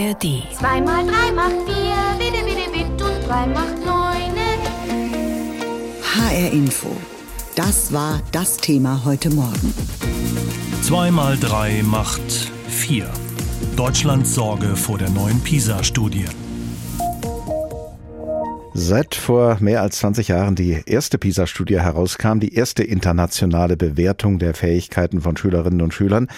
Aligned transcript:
ARD. 0.00 0.42
Zwei 0.58 0.80
mal 0.80 1.04
drei 1.06 1.32
macht 1.32 1.56
vier, 1.66 2.16
bitte, 2.18 2.44
bitte, 2.44 2.70
bitte 2.70 3.04
und 3.04 3.28
drei 3.28 3.46
macht 3.46 3.84
neune. 3.84 4.40
HR 6.02 6.52
Info. 6.52 6.96
Das 7.54 7.92
war 7.92 8.20
das 8.32 8.56
Thema 8.56 9.02
heute 9.04 9.30
Morgen. 9.30 9.74
2 10.82 11.10
mal 11.10 11.36
3 11.38 11.82
macht 11.82 12.22
4. 12.68 13.10
Deutschlands 13.76 14.34
Sorge 14.34 14.76
vor 14.76 14.96
der 14.96 15.10
neuen 15.10 15.40
PISA-Studie. 15.40 16.24
Seit 18.72 19.16
vor 19.16 19.56
mehr 19.58 19.82
als 19.82 19.98
20 19.98 20.28
Jahren 20.28 20.54
die 20.54 20.80
erste 20.86 21.18
PISA-Studie 21.18 21.80
herauskam, 21.80 22.38
die 22.38 22.54
erste 22.54 22.84
internationale 22.84 23.76
Bewertung 23.76 24.38
der 24.38 24.54
Fähigkeiten 24.54 25.20
von 25.20 25.36
Schülerinnen 25.36 25.82
und 25.82 25.92
Schülern, 25.92 26.28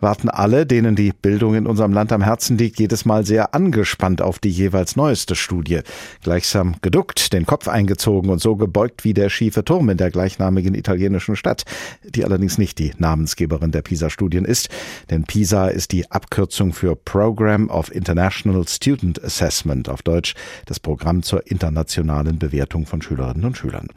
warten 0.00 0.30
alle, 0.30 0.64
denen 0.64 0.96
die 0.96 1.12
Bildung 1.12 1.54
in 1.54 1.66
unserem 1.66 1.92
Land 1.92 2.10
am 2.12 2.22
Herzen 2.22 2.56
liegt, 2.56 2.78
jedes 2.80 3.04
Mal 3.04 3.26
sehr 3.26 3.54
angespannt 3.54 4.22
auf 4.22 4.38
die 4.38 4.48
jeweils 4.48 4.96
neueste 4.96 5.34
Studie. 5.34 5.80
Gleichsam 6.22 6.76
geduckt, 6.80 7.34
den 7.34 7.44
Kopf 7.44 7.68
eingezogen 7.68 8.30
und 8.30 8.40
so 8.40 8.56
gebeugt 8.56 9.04
wie 9.04 9.12
der 9.12 9.28
schiefe 9.28 9.62
Turm 9.62 9.90
in 9.90 9.98
der 9.98 10.10
gleichnamigen 10.10 10.74
italienischen 10.74 11.36
Stadt, 11.36 11.64
die 12.04 12.24
allerdings 12.24 12.56
nicht 12.56 12.78
die 12.78 12.92
Namensgeberin 12.96 13.70
der 13.70 13.82
PISA-Studien 13.82 14.46
ist, 14.46 14.70
denn 15.10 15.24
PISA 15.24 15.68
ist 15.68 15.92
die 15.92 16.10
Abkürzung 16.10 16.72
für 16.72 16.96
Program 16.96 17.68
of 17.68 17.94
International 17.94 18.66
Student 18.66 19.22
Assessment, 19.22 19.90
auf 19.90 20.00
Deutsch 20.00 20.34
das 20.64 20.80
Programm 20.80 21.22
zur 21.22 21.46
internationalen 21.46 21.81
internationalen 21.82 22.38
Bewertung 22.38 22.86
von 22.86 23.02
Schülerinnen 23.02 23.44
und 23.44 23.56
Schülern. 23.56 23.88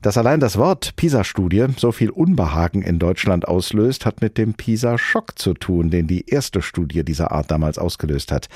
Dass 0.00 0.18
allein 0.18 0.40
das 0.40 0.58
Wort 0.58 0.96
PISA-Studie 0.96 1.66
so 1.76 1.92
viel 1.92 2.10
Unbehagen 2.10 2.82
in 2.82 2.98
Deutschland 2.98 3.46
auslöst, 3.46 4.04
hat 4.04 4.20
mit 4.20 4.36
dem 4.36 4.54
PISA-Schock 4.54 5.38
zu 5.38 5.54
tun, 5.54 5.90
den 5.90 6.08
die 6.08 6.28
erste 6.28 6.60
Studie 6.60 7.04
dieser 7.04 7.30
Art 7.30 7.52
damals 7.52 7.78
ausgelöst 7.78 8.32
hat. 8.32 8.48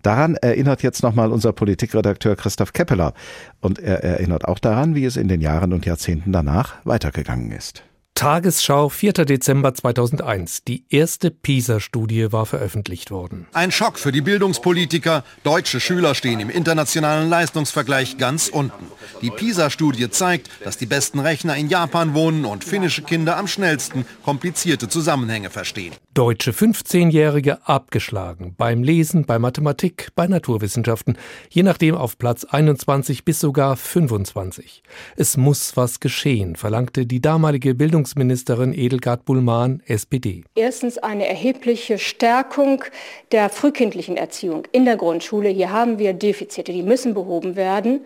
Daran 0.00 0.36
erinnert 0.36 0.82
jetzt 0.82 1.02
nochmal 1.02 1.32
unser 1.32 1.52
Politikredakteur 1.52 2.34
Christoph 2.34 2.72
Keppeler. 2.72 3.12
Und 3.60 3.78
er 3.78 4.02
erinnert 4.02 4.46
auch 4.46 4.58
daran, 4.58 4.94
wie 4.94 5.04
es 5.04 5.18
in 5.18 5.28
den 5.28 5.42
Jahren 5.42 5.74
und 5.74 5.84
Jahrzehnten 5.84 6.32
danach 6.32 6.76
weitergegangen 6.84 7.52
ist. 7.52 7.82
Tagesschau, 8.16 8.88
4. 8.88 9.12
Dezember 9.12 9.74
2001. 9.74 10.64
Die 10.64 10.84
erste 10.88 11.30
PISA-Studie 11.30 12.32
war 12.32 12.46
veröffentlicht 12.46 13.10
worden. 13.10 13.46
Ein 13.52 13.70
Schock 13.70 13.98
für 13.98 14.10
die 14.10 14.22
Bildungspolitiker. 14.22 15.22
Deutsche 15.42 15.80
Schüler 15.80 16.14
stehen 16.14 16.40
im 16.40 16.48
internationalen 16.48 17.28
Leistungsvergleich 17.28 18.16
ganz 18.16 18.48
unten. 18.48 18.86
Die 19.20 19.28
PISA-Studie 19.28 20.08
zeigt, 20.08 20.48
dass 20.64 20.78
die 20.78 20.86
besten 20.86 21.20
Rechner 21.20 21.56
in 21.56 21.68
Japan 21.68 22.14
wohnen 22.14 22.46
und 22.46 22.64
finnische 22.64 23.02
Kinder 23.02 23.36
am 23.36 23.46
schnellsten 23.46 24.06
komplizierte 24.24 24.88
Zusammenhänge 24.88 25.50
verstehen. 25.50 25.92
Deutsche 26.14 26.52
15-Jährige 26.52 27.68
abgeschlagen. 27.68 28.54
Beim 28.56 28.82
Lesen, 28.82 29.26
bei 29.26 29.38
Mathematik, 29.38 30.08
bei 30.14 30.26
Naturwissenschaften. 30.26 31.18
Je 31.50 31.62
nachdem 31.62 31.94
auf 31.94 32.16
Platz 32.16 32.44
21 32.44 33.26
bis 33.26 33.40
sogar 33.40 33.76
25. 33.76 34.82
Es 35.16 35.36
muss 35.36 35.76
was 35.76 36.00
geschehen, 36.00 36.56
verlangte 36.56 37.04
die 37.04 37.20
damalige 37.20 37.74
Bildungs 37.74 38.05
Bildungsministerin 38.06 38.72
Edelgard 38.72 39.24
Bullmann, 39.24 39.82
SPD. 39.86 40.44
Erstens 40.54 40.96
eine 40.98 41.26
erhebliche 41.26 41.98
Stärkung 41.98 42.84
der 43.32 43.48
frühkindlichen 43.48 44.16
Erziehung 44.16 44.62
in 44.70 44.84
der 44.84 44.96
Grundschule. 44.96 45.48
Hier 45.48 45.72
haben 45.72 45.98
wir 45.98 46.12
Defizite, 46.12 46.72
die 46.72 46.82
müssen 46.82 47.14
behoben 47.14 47.56
werden. 47.56 48.02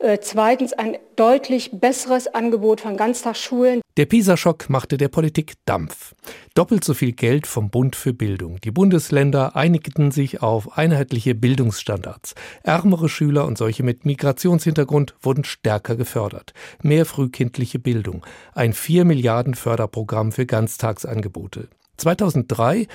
Äh, 0.00 0.20
zweitens 0.22 0.72
ein 0.72 0.96
deutlich 1.16 1.72
besseres 1.74 2.26
Angebot 2.26 2.80
von 2.80 2.96
Ganztagsschulen. 2.96 3.82
Der 3.98 4.06
PISA-Schock 4.06 4.70
machte 4.70 4.96
der 4.96 5.08
Politik 5.08 5.52
Dampf. 5.66 6.14
Doppelt 6.54 6.84
so 6.84 6.94
viel 6.94 7.12
Geld 7.12 7.46
vom 7.46 7.68
Bund 7.68 7.96
für 7.96 8.14
Bildung. 8.14 8.58
Die 8.62 8.70
Bundesländer 8.70 9.56
einigten 9.56 10.10
sich 10.10 10.40
auf 10.40 10.78
einheitliche 10.78 11.34
Bildungsstandards. 11.34 12.34
Ärmere 12.62 13.10
Schüler 13.10 13.44
und 13.44 13.58
solche 13.58 13.82
mit 13.82 14.06
Migrationshintergrund 14.06 15.16
wurden 15.20 15.44
stärker 15.44 15.96
gefördert. 15.96 16.54
Mehr 16.82 17.04
frühkindliche 17.04 17.78
Bildung. 17.78 18.24
Ein 18.54 18.72
4 18.72 19.04
Milliarden 19.04 19.54
Förderprogramm 19.54 20.32
für 20.32 20.46
Ganztagsangebote. 20.46 21.68
2003 22.00 22.86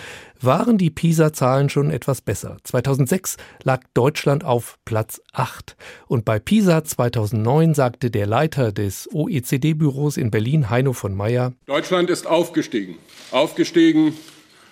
waren 0.41 0.77
die 0.77 0.89
PISA-Zahlen 0.89 1.69
schon 1.69 1.89
etwas 1.89 2.21
besser. 2.21 2.57
2006 2.63 3.37
lag 3.63 3.81
Deutschland 3.93 4.43
auf 4.43 4.77
Platz 4.85 5.21
8. 5.33 5.75
Und 6.07 6.25
bei 6.25 6.39
PISA 6.39 6.83
2009 6.83 7.73
sagte 7.73 8.11
der 8.11 8.27
Leiter 8.27 8.71
des 8.71 9.09
OECD-Büros 9.13 10.17
in 10.17 10.31
Berlin, 10.31 10.69
Heino 10.69 10.93
von 10.93 11.15
Meyer, 11.15 11.53
Deutschland 11.65 12.09
ist 12.09 12.27
aufgestiegen. 12.27 12.97
Aufgestiegen 13.31 14.13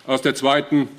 aus 0.06 0.22
der 0.22 0.36
zweiten 0.36 0.90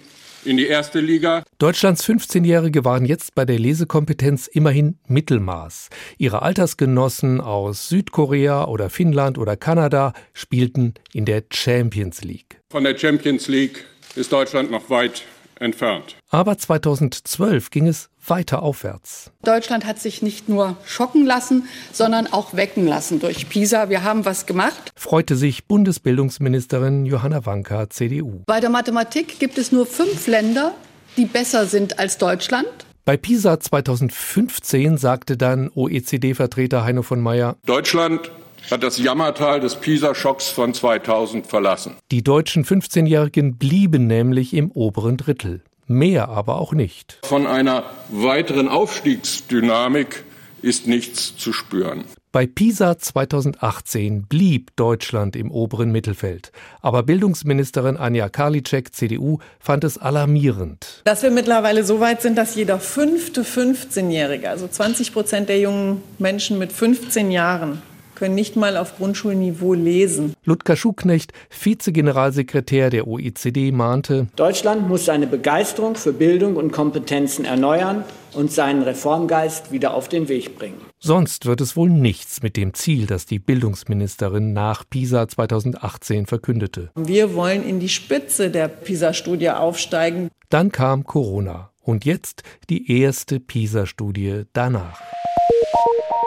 in 0.45 0.57
die 0.57 0.67
erste 0.67 1.01
Liga. 1.01 1.45
Deutschlands 1.59 2.05
15-Jährige 2.05 2.85
waren 2.85 3.05
jetzt 3.05 3.35
bei 3.35 3.45
der 3.45 3.59
Lesekompetenz 3.59 4.47
immerhin 4.47 4.99
Mittelmaß. 5.07 5.89
Ihre 6.19 6.43
Altersgenossen 6.43 7.41
aus 7.41 7.89
Südkorea 7.89 8.65
oder 8.67 8.91
Finnland 8.91 9.39
oder 9.39 9.57
Kanada 9.57 10.13
spielten 10.33 10.95
in 11.13 11.25
der 11.25 11.45
Champions 11.53 12.23
League. 12.23 12.61
Von 12.71 12.85
der 12.85 12.97
Champions 12.99 13.49
League 13.49 13.85
ist 14.17 14.33
Deutschland 14.33 14.71
noch 14.71 14.91
weit 14.91 15.25
entfernt. 15.61 16.17
Aber 16.31 16.59
2012 16.59 17.71
ging 17.71 17.87
es 17.87 18.11
weiter 18.29 18.63
aufwärts. 18.63 19.31
Deutschland 19.43 19.85
hat 19.85 19.99
sich 19.99 20.23
nicht 20.23 20.49
nur 20.49 20.77
schocken 20.85 21.27
lassen, 21.27 21.69
sondern 21.93 22.27
auch 22.27 22.55
wecken 22.55 22.87
lassen 22.87 23.21
durch 23.21 23.49
PISA. 23.49 23.89
Wir 23.89 24.03
haben 24.03 24.25
was 24.25 24.47
gemacht. 24.47 24.93
Freute 24.97 25.37
sich 25.37 25.67
Bundesbildungsministerin 25.67 27.07
Johanna 27.07 27.47
Wanka, 27.47 27.91
CDU. 27.91 28.43
Bei 28.47 28.61
der 28.61 28.71
Mathematik 28.71 29.39
gibt 29.39 29.59
es 29.59 29.73
nur 29.73 29.87
fünf 29.87 30.27
Länder, 30.27 30.75
die 31.17 31.27
besser 31.27 31.67
sind 31.67 31.99
als 31.99 32.19
Deutschland. 32.19 32.69
Bei 33.05 33.19
PISA 33.19 33.61
2015 33.61 34.97
sagte 34.97 35.37
dann 35.37 35.71
OECD-Vertreter 35.75 36.85
Heino 36.85 37.03
von 37.03 37.21
Meyer, 37.21 37.57
Deutschland 37.67 38.31
hat 38.71 38.83
das 38.83 38.99
Jammertal 38.99 39.61
des 39.61 39.77
PISA-Schocks 39.77 40.49
von 40.49 40.73
2000 40.73 41.47
verlassen. 41.47 41.97
Die 42.11 42.23
deutschen 42.23 42.65
15-Jährigen 42.65 43.59
blieben 43.59 44.07
nämlich 44.07 44.55
im 44.55 44.71
oberen 44.71 45.19
Drittel. 45.19 45.63
Mehr 45.87 46.29
aber 46.29 46.61
auch 46.61 46.73
nicht. 46.73 47.19
Von 47.25 47.47
einer 47.47 47.85
weiteren 48.09 48.69
Aufstiegsdynamik 48.69 50.25
ist 50.63 50.87
nichts 50.87 51.37
zu 51.37 51.53
spüren. 51.53 52.05
Bei 52.35 52.49
PISA 52.49 52.99
2018 52.99 54.23
blieb 54.23 54.75
Deutschland 54.75 55.37
im 55.37 55.53
oberen 55.53 55.93
Mittelfeld. 55.93 56.51
Aber 56.81 57.05
Bildungsministerin 57.05 57.97
Anja 57.97 58.29
Karliczek, 58.29 58.93
CDU, 58.93 59.39
fand 59.61 59.85
es 59.85 59.99
alarmierend. 59.99 61.03
Dass 61.05 61.23
wir 61.23 61.31
mittlerweile 61.31 61.85
so 61.85 62.01
weit 62.01 62.23
sind, 62.23 62.37
dass 62.37 62.57
jeder 62.57 62.81
fünfte 62.81 63.43
15-Jährige, 63.43 64.51
also 64.51 64.67
20 64.67 65.13
Prozent 65.13 65.49
der 65.49 65.61
jungen 65.61 66.03
Menschen 66.19 66.59
mit 66.59 66.73
15 66.73 67.31
Jahren, 67.31 67.83
können 68.25 68.35
nicht 68.37 68.57
mal 68.57 68.79
auf 68.79 68.97
Grundschulniveau 68.97 69.75
lesen. 69.75 70.33
Ludger 70.45 70.77
Schuknecht, 70.77 71.35
Vizegeneralsekretär 71.51 72.89
der 72.89 73.07
OECD, 73.07 73.71
mahnte, 73.71 74.29
Deutschland 74.35 74.89
muss 74.89 75.05
seine 75.05 75.27
Begeisterung 75.27 75.95
für 75.95 76.15
Bildung 76.15 76.57
und 76.57 76.73
Kompetenzen 76.73 77.45
erneuern 77.45 78.03
und 78.33 78.51
seinen 78.51 78.83
Reformgeist 78.83 79.73
wieder 79.73 79.93
auf 79.93 80.09
den 80.09 80.31
Weg 80.31 80.57
bringen. 80.57 80.81
Sonst 80.99 81.45
wird 81.45 81.61
es 81.61 81.77
wohl 81.77 81.91
nichts 81.91 82.43
mit 82.43 82.57
dem 82.57 82.73
Ziel, 82.73 83.05
das 83.05 83.27
die 83.27 83.39
Bildungsministerin 83.39 84.55
nach 84.55 84.85
PISA 84.89 85.29
2018 85.29 86.25
verkündete. 86.25 86.93
Wir 86.95 87.35
wollen 87.35 87.63
in 87.63 87.79
die 87.79 87.91
Spitze 87.91 88.49
der 88.49 88.69
PISA-Studie 88.69 89.51
aufsteigen. 89.51 90.31
Dann 90.49 90.73
kam 90.73 91.05
Corona 91.05 91.73
und 91.83 92.07
jetzt 92.07 92.43
die 92.71 92.91
erste 92.91 93.39
PISA-Studie 93.39 94.45
danach. 94.55 94.99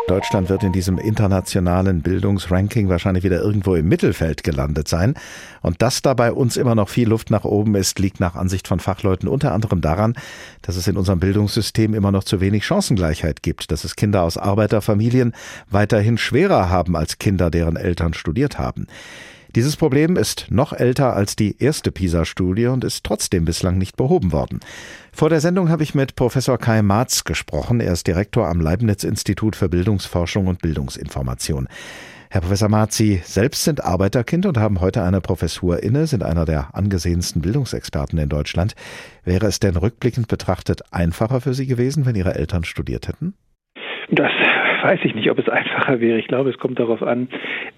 Deutschland 0.07 0.47
wird 0.47 0.63
in 0.63 0.71
diesem 0.71 0.97
internationalen 0.97 2.01
Bildungsranking 2.01 2.87
wahrscheinlich 2.87 3.25
wieder 3.25 3.41
irgendwo 3.41 3.75
im 3.75 3.89
Mittelfeld 3.89 4.41
gelandet 4.41 4.87
sein. 4.87 5.15
Und 5.61 5.81
dass 5.81 6.01
da 6.01 6.13
bei 6.13 6.31
uns 6.31 6.55
immer 6.55 6.75
noch 6.75 6.87
viel 6.87 7.09
Luft 7.09 7.29
nach 7.29 7.43
oben 7.43 7.75
ist, 7.75 7.99
liegt 7.99 8.21
nach 8.21 8.35
Ansicht 8.35 8.69
von 8.69 8.79
Fachleuten 8.79 9.27
unter 9.27 9.51
anderem 9.51 9.81
daran, 9.81 10.15
dass 10.61 10.77
es 10.77 10.87
in 10.87 10.95
unserem 10.95 11.19
Bildungssystem 11.19 11.93
immer 11.93 12.13
noch 12.13 12.23
zu 12.23 12.39
wenig 12.39 12.65
Chancengleichheit 12.65 13.43
gibt, 13.43 13.69
dass 13.69 13.83
es 13.83 13.97
Kinder 13.97 14.23
aus 14.23 14.37
Arbeiterfamilien 14.37 15.33
weiterhin 15.69 16.17
schwerer 16.17 16.69
haben 16.69 16.95
als 16.95 17.19
Kinder, 17.19 17.51
deren 17.51 17.75
Eltern 17.75 18.13
studiert 18.13 18.57
haben. 18.57 18.87
Dieses 19.57 19.75
Problem 19.75 20.17
ist 20.17 20.51
noch 20.51 20.71
älter 20.71 21.15
als 21.15 21.35
die 21.35 21.59
erste 21.59 21.91
PISA-Studie 21.91 22.67
und 22.67 22.83
ist 22.83 23.03
trotzdem 23.03 23.43
bislang 23.43 23.79
nicht 23.79 23.97
behoben 23.97 24.31
worden. 24.31 24.59
Vor 25.11 25.31
der 25.31 25.41
Sendung 25.41 25.69
habe 25.69 25.81
ich 25.81 25.95
mit 25.95 26.15
Professor 26.15 26.59
Kai 26.59 26.83
Marz 26.83 27.23
gesprochen. 27.23 27.79
Er 27.79 27.93
ist 27.93 28.05
Direktor 28.05 28.47
am 28.47 28.61
Leibniz-Institut 28.61 29.55
für 29.55 29.67
Bildungsforschung 29.67 30.45
und 30.45 30.61
Bildungsinformation. 30.61 31.67
Herr 32.29 32.41
Professor 32.41 32.69
Marz, 32.69 32.97
Sie 32.97 33.19
selbst 33.23 33.63
sind 33.63 33.83
Arbeiterkind 33.83 34.45
und 34.45 34.59
haben 34.59 34.79
heute 34.79 35.01
eine 35.01 35.21
Professur 35.21 35.81
inne, 35.81 36.05
sind 36.05 36.21
einer 36.21 36.45
der 36.45 36.75
angesehensten 36.75 37.41
Bildungsexperten 37.41 38.19
in 38.19 38.29
Deutschland. 38.29 38.75
Wäre 39.23 39.47
es 39.47 39.59
denn 39.59 39.75
rückblickend 39.75 40.27
betrachtet 40.27 40.83
einfacher 40.91 41.41
für 41.41 41.55
Sie 41.55 41.65
gewesen, 41.65 42.05
wenn 42.05 42.13
Ihre 42.13 42.35
Eltern 42.35 42.63
studiert 42.63 43.07
hätten? 43.07 43.33
Das 44.11 44.29
weiß 44.81 44.99
ich 45.03 45.15
nicht, 45.15 45.29
ob 45.31 45.39
es 45.39 45.49
einfacher 45.49 45.99
wäre. 45.99 46.19
Ich 46.19 46.27
glaube, 46.27 46.49
es 46.49 46.57
kommt 46.57 46.79
darauf 46.79 47.01
an, 47.01 47.27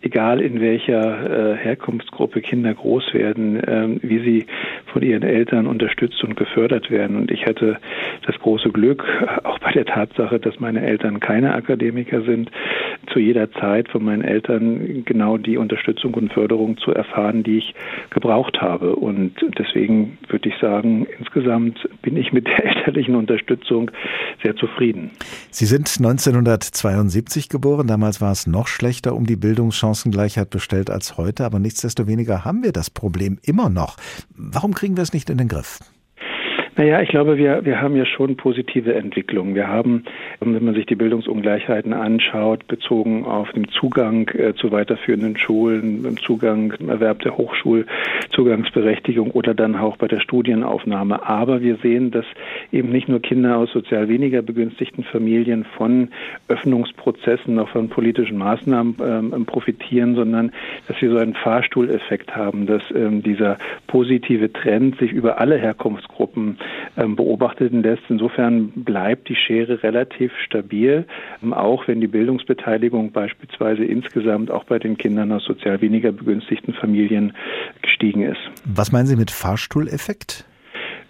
egal 0.01 0.41
in 0.41 0.61
welcher 0.61 1.53
äh, 1.53 1.57
Herkunftsgruppe 1.57 2.41
Kinder 2.41 2.73
groß 2.73 3.13
werden, 3.13 3.61
ähm, 3.67 3.99
wie 4.01 4.19
sie 4.19 4.45
von 4.91 5.01
ihren 5.01 5.23
Eltern 5.23 5.67
unterstützt 5.67 6.23
und 6.23 6.35
gefördert 6.35 6.89
werden. 6.89 7.15
Und 7.15 7.31
ich 7.31 7.45
hatte 7.45 7.77
das 8.25 8.37
große 8.39 8.69
Glück, 8.69 9.03
auch 9.43 9.59
bei 9.59 9.71
der 9.71 9.85
Tatsache, 9.85 10.39
dass 10.39 10.59
meine 10.59 10.81
Eltern 10.81 11.19
keine 11.19 11.53
Akademiker 11.53 12.21
sind, 12.21 12.49
zu 13.11 13.19
jeder 13.19 13.51
Zeit 13.53 13.89
von 13.89 14.03
meinen 14.03 14.23
Eltern 14.23 15.03
genau 15.05 15.37
die 15.37 15.57
Unterstützung 15.57 16.13
und 16.13 16.33
Förderung 16.33 16.77
zu 16.77 16.91
erfahren, 16.93 17.43
die 17.43 17.59
ich 17.59 17.73
gebraucht 18.09 18.61
habe. 18.61 18.95
Und 18.95 19.33
deswegen 19.57 20.17
würde 20.27 20.49
ich 20.49 20.55
sagen, 20.59 21.07
insgesamt 21.17 21.87
bin 22.01 22.17
ich 22.17 22.31
mit 22.31 22.47
der 22.47 22.65
elterlichen 22.77 23.15
Unterstützung 23.15 23.91
sehr 24.43 24.55
zufrieden. 24.55 25.11
Sie 25.51 25.65
sind 25.65 25.99
1972 26.89 27.49
geboren. 27.49 27.87
Damals 27.87 28.21
war 28.21 28.31
es 28.31 28.47
noch 28.47 28.67
schlechter 28.67 29.15
um 29.15 29.25
die 29.25 29.35
Bildungschancengleichheit 29.35 30.49
bestellt 30.49 30.89
als 30.89 31.17
heute. 31.17 31.45
Aber 31.45 31.59
nichtsdestoweniger 31.59 32.45
haben 32.45 32.63
wir 32.63 32.71
das 32.71 32.89
Problem 32.89 33.39
immer 33.43 33.69
noch. 33.69 33.97
Warum 34.35 34.73
kriegen 34.73 34.97
wir 34.97 35.03
es 35.03 35.13
nicht 35.13 35.29
in 35.29 35.37
den 35.37 35.47
Griff? 35.47 35.79
Naja, 36.79 37.01
ich 37.01 37.09
glaube, 37.09 37.37
wir, 37.37 37.65
wir 37.65 37.81
haben 37.81 37.97
ja 37.97 38.05
schon 38.05 38.37
positive 38.37 38.95
Entwicklungen. 38.95 39.53
Wir 39.53 39.67
haben, 39.67 40.05
wenn 40.39 40.63
man 40.63 40.75
sich 40.75 40.85
die 40.85 40.95
Bildungsungleichheiten 40.95 41.91
anschaut, 41.91 42.65
bezogen 42.69 43.25
auf 43.25 43.51
den 43.51 43.67
Zugang 43.67 44.29
äh, 44.29 44.53
zu 44.53 44.71
weiterführenden 44.71 45.37
Schulen, 45.37 46.05
im 46.05 46.15
Zugang, 46.15 46.73
im 46.79 46.87
Erwerb 46.87 47.19
der 47.19 47.35
Hochschulzugangsberechtigung 47.35 49.31
oder 49.31 49.53
dann 49.53 49.75
auch 49.75 49.97
bei 49.97 50.07
der 50.07 50.21
Studienaufnahme. 50.21 51.27
Aber 51.27 51.59
wir 51.59 51.75
sehen, 51.83 52.11
dass 52.11 52.23
eben 52.71 52.89
nicht 52.89 53.07
nur 53.07 53.21
Kinder 53.21 53.57
aus 53.57 53.71
sozial 53.71 54.07
weniger 54.09 54.41
begünstigten 54.41 55.03
Familien 55.03 55.65
von 55.77 56.09
Öffnungsprozessen, 56.47 57.57
auch 57.59 57.69
von 57.69 57.89
politischen 57.89 58.37
Maßnahmen 58.37 58.95
ähm, 59.03 59.45
profitieren, 59.45 60.15
sondern 60.15 60.51
dass 60.87 61.01
wir 61.01 61.11
so 61.11 61.17
einen 61.17 61.33
Fahrstuhleffekt 61.33 62.35
haben, 62.35 62.65
dass 62.65 62.83
ähm, 62.93 63.23
dieser 63.23 63.57
positive 63.87 64.51
Trend 64.51 64.97
sich 64.99 65.11
über 65.11 65.39
alle 65.39 65.57
Herkunftsgruppen 65.57 66.57
ähm, 66.97 67.15
beobachten 67.15 67.81
lässt. 67.81 68.03
Insofern 68.09 68.69
bleibt 68.69 69.29
die 69.29 69.35
Schere 69.35 69.83
relativ 69.83 70.31
stabil, 70.45 71.05
ähm, 71.43 71.53
auch 71.53 71.87
wenn 71.87 72.01
die 72.01 72.07
Bildungsbeteiligung 72.07 73.11
beispielsweise 73.11 73.83
insgesamt 73.83 74.51
auch 74.51 74.63
bei 74.63 74.79
den 74.79 74.97
Kindern 74.97 75.31
aus 75.31 75.43
sozial 75.43 75.81
weniger 75.81 76.11
begünstigten 76.11 76.73
Familien 76.73 77.33
gestiegen 77.81 78.21
ist. 78.21 78.39
Was 78.65 78.91
meinen 78.91 79.07
Sie 79.07 79.15
mit 79.15 79.31
Fahrstuhleffekt? 79.31 80.45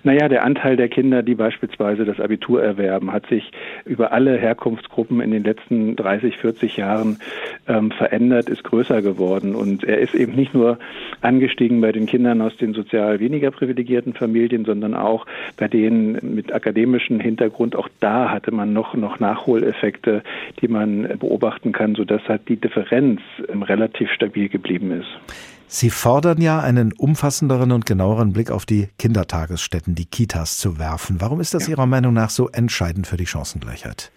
Naja, 0.04 0.30
der 0.30 0.46
Anteil 0.46 0.78
der 0.78 0.88
Kinder, 0.88 1.24
die 1.24 1.36
beispielsweise 1.36 2.06
das 2.06 2.22
Abitur 2.22 2.64
erwerben, 2.64 3.12
hat 3.12 3.28
sich 3.28 3.52
über 3.86 4.14
alle 4.14 4.38
Herkunftsgruppen 4.38 5.20
in 5.20 5.32
den 5.32 5.44
letzten 5.44 5.98
30, 5.98 6.38
40 6.38 6.78
Jahren 6.78 7.20
ähm, 7.68 7.92
verändert, 7.92 8.48
ist 8.48 8.64
größer 8.64 9.02
geworden. 9.02 9.56
Und 9.56 9.84
er 9.84 10.00
ist 10.00 10.16
eben 10.16 10.36
nicht 10.36 10.54
nur 10.54 10.80
angestiegen 11.22 11.82
bei 11.82 11.92
den 11.92 12.06
Kindern 12.06 12.42
aus 12.42 12.56
den 12.56 12.74
sozial 12.74 13.20
weniger 13.20 13.52
privilegierten 13.52 14.14
Familien, 14.14 14.64
sondern 14.64 14.94
auch 14.94 15.26
bei 15.58 15.68
denen 15.68 16.18
mit 16.36 16.54
akademischem 16.54 17.20
Hintergrund. 17.20 17.76
Auch 17.76 17.90
da 18.00 18.32
hatte 18.32 18.52
man 18.52 18.72
noch, 18.72 18.94
noch 18.94 19.20
Nachholeffekte, 19.20 20.24
die 20.62 20.70
man 20.70 21.10
beobachten 21.20 21.74
kann, 21.74 21.96
sodass 21.96 22.22
halt 22.30 22.48
die 22.48 22.56
Differenz 22.56 23.20
ähm, 23.52 23.64
relativ 23.64 24.12
stabil 24.12 24.48
geblieben 24.48 24.92
ist. 24.92 25.59
Sie 25.72 25.92
fordern 25.92 26.42
ja 26.42 26.60
einen 26.60 26.94
umfassenderen 26.98 27.72
und 27.72 27.86
genaueren 27.86 28.34
Blick 28.34 28.50
auf 28.50 28.66
die 28.66 28.88
Kindertagesstätten, 28.98 29.94
die 29.94 30.06
Kitas 30.06 30.58
zu 30.58 30.80
werfen. 30.80 31.18
Warum 31.20 31.40
ist 31.40 31.54
das. 31.54 31.70
Ihrer 31.70 31.86
Meinung 31.86 32.12
nach 32.12 32.32
so 32.32 32.50
entscheidend 32.50 33.06
für 33.06 33.18
die 33.18 33.28
Chancengleichheit? 33.28 34.12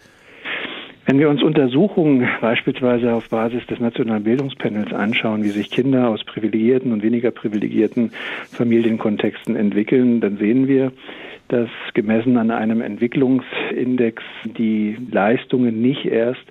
Wenn 1.04 1.18
wir 1.18 1.28
uns 1.28 1.42
Untersuchungen 1.42 2.26
beispielsweise 2.40 3.12
auf 3.12 3.28
Basis 3.28 3.66
des 3.66 3.80
Nationalen 3.80 4.24
Bildungspanels 4.24 4.94
anschauen, 4.94 5.44
wie 5.44 5.50
sich 5.50 5.70
Kinder 5.70 6.08
aus 6.08 6.24
privilegierten 6.24 6.90
und 6.90 7.02
weniger 7.02 7.30
privilegierten 7.30 8.12
Familienkontexten 8.50 9.54
entwickeln, 9.54 10.22
dann 10.22 10.38
sehen 10.38 10.68
wir, 10.68 10.90
dass 11.52 11.68
gemessen 11.92 12.38
an 12.38 12.50
einem 12.50 12.80
Entwicklungsindex 12.80 14.22
die 14.56 14.96
Leistungen 15.10 15.82
nicht 15.82 16.06
erst 16.06 16.42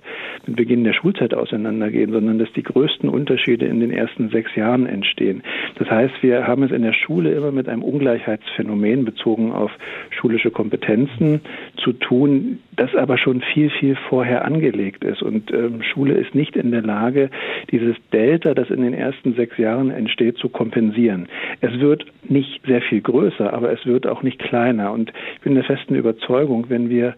mit 0.46 0.56
Beginn 0.56 0.84
der 0.84 0.92
Schulzeit 0.92 1.34
auseinandergehen, 1.34 2.12
sondern 2.12 2.38
dass 2.38 2.52
die 2.52 2.62
größten 2.62 3.08
Unterschiede 3.08 3.66
in 3.66 3.80
den 3.80 3.90
ersten 3.90 4.30
sechs 4.30 4.54
Jahren 4.54 4.86
entstehen. 4.86 5.42
Das 5.78 5.90
heißt, 5.90 6.22
wir 6.22 6.46
haben 6.46 6.62
es 6.62 6.70
in 6.70 6.82
der 6.82 6.92
Schule 6.92 7.32
immer 7.32 7.50
mit 7.50 7.68
einem 7.68 7.82
Ungleichheitsphänomen 7.82 9.04
bezogen 9.04 9.52
auf 9.52 9.72
schulische 10.10 10.52
Kompetenzen 10.52 11.40
zu 11.76 11.92
tun, 11.92 12.60
das 12.76 12.94
aber 12.94 13.18
schon 13.18 13.42
viel, 13.42 13.70
viel 13.70 13.96
vorher 14.08 14.44
angelegt 14.44 15.04
ist. 15.04 15.22
Und 15.22 15.52
ähm, 15.52 15.82
Schule 15.82 16.14
ist 16.14 16.34
nicht 16.34 16.56
in 16.56 16.70
der 16.70 16.82
Lage, 16.82 17.30
dieses 17.70 17.96
Delta, 18.12 18.54
das 18.54 18.70
in 18.70 18.82
den 18.82 18.94
ersten 18.94 19.34
sechs 19.34 19.58
Jahren 19.58 19.90
entsteht, 19.90 20.38
zu 20.38 20.48
kompensieren. 20.48 21.28
Es 21.60 21.78
wird 21.80 22.06
nicht 22.28 22.64
sehr 22.66 22.80
viel 22.82 23.02
größer, 23.02 23.52
aber 23.52 23.72
es 23.72 23.84
wird 23.84 24.06
auch 24.06 24.22
nicht 24.22 24.38
kleiner. 24.38 24.92
Und 24.92 25.12
ich 25.34 25.40
bin 25.42 25.54
der 25.54 25.64
festen 25.64 25.94
Überzeugung, 25.94 26.66
wenn 26.68 26.88
wir 26.88 27.14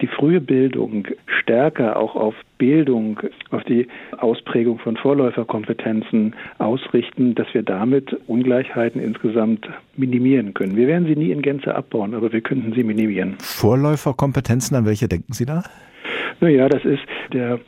die 0.00 0.06
frühe 0.06 0.40
Bildung 0.40 1.06
stärker 1.26 1.96
auch 1.96 2.16
auf 2.16 2.34
Bildung, 2.58 3.20
auf 3.50 3.64
die 3.64 3.86
Ausprägung 4.18 4.78
von 4.78 4.96
Vorläuferkompetenzen 4.96 6.34
ausrichten, 6.58 7.34
dass 7.34 7.46
wir 7.52 7.62
damit 7.62 8.16
Ungleichheiten 8.26 9.00
insgesamt 9.00 9.68
minimieren 9.96 10.54
können. 10.54 10.76
Wir 10.76 10.86
werden 10.86 11.06
sie 11.06 11.16
nie 11.16 11.30
in 11.30 11.42
Gänze 11.42 11.74
abbauen, 11.74 12.14
aber 12.14 12.32
wir 12.32 12.40
könnten 12.40 12.72
sie 12.72 12.82
minimieren. 12.82 13.36
Vorläuferkompetenzen, 13.38 14.76
an 14.76 14.86
welche 14.86 15.08
denken 15.08 15.32
Sie 15.32 15.46
da? 15.46 15.62
Naja, 16.40 16.68
das 16.68 16.84
ist 16.84 17.02
der 17.32 17.58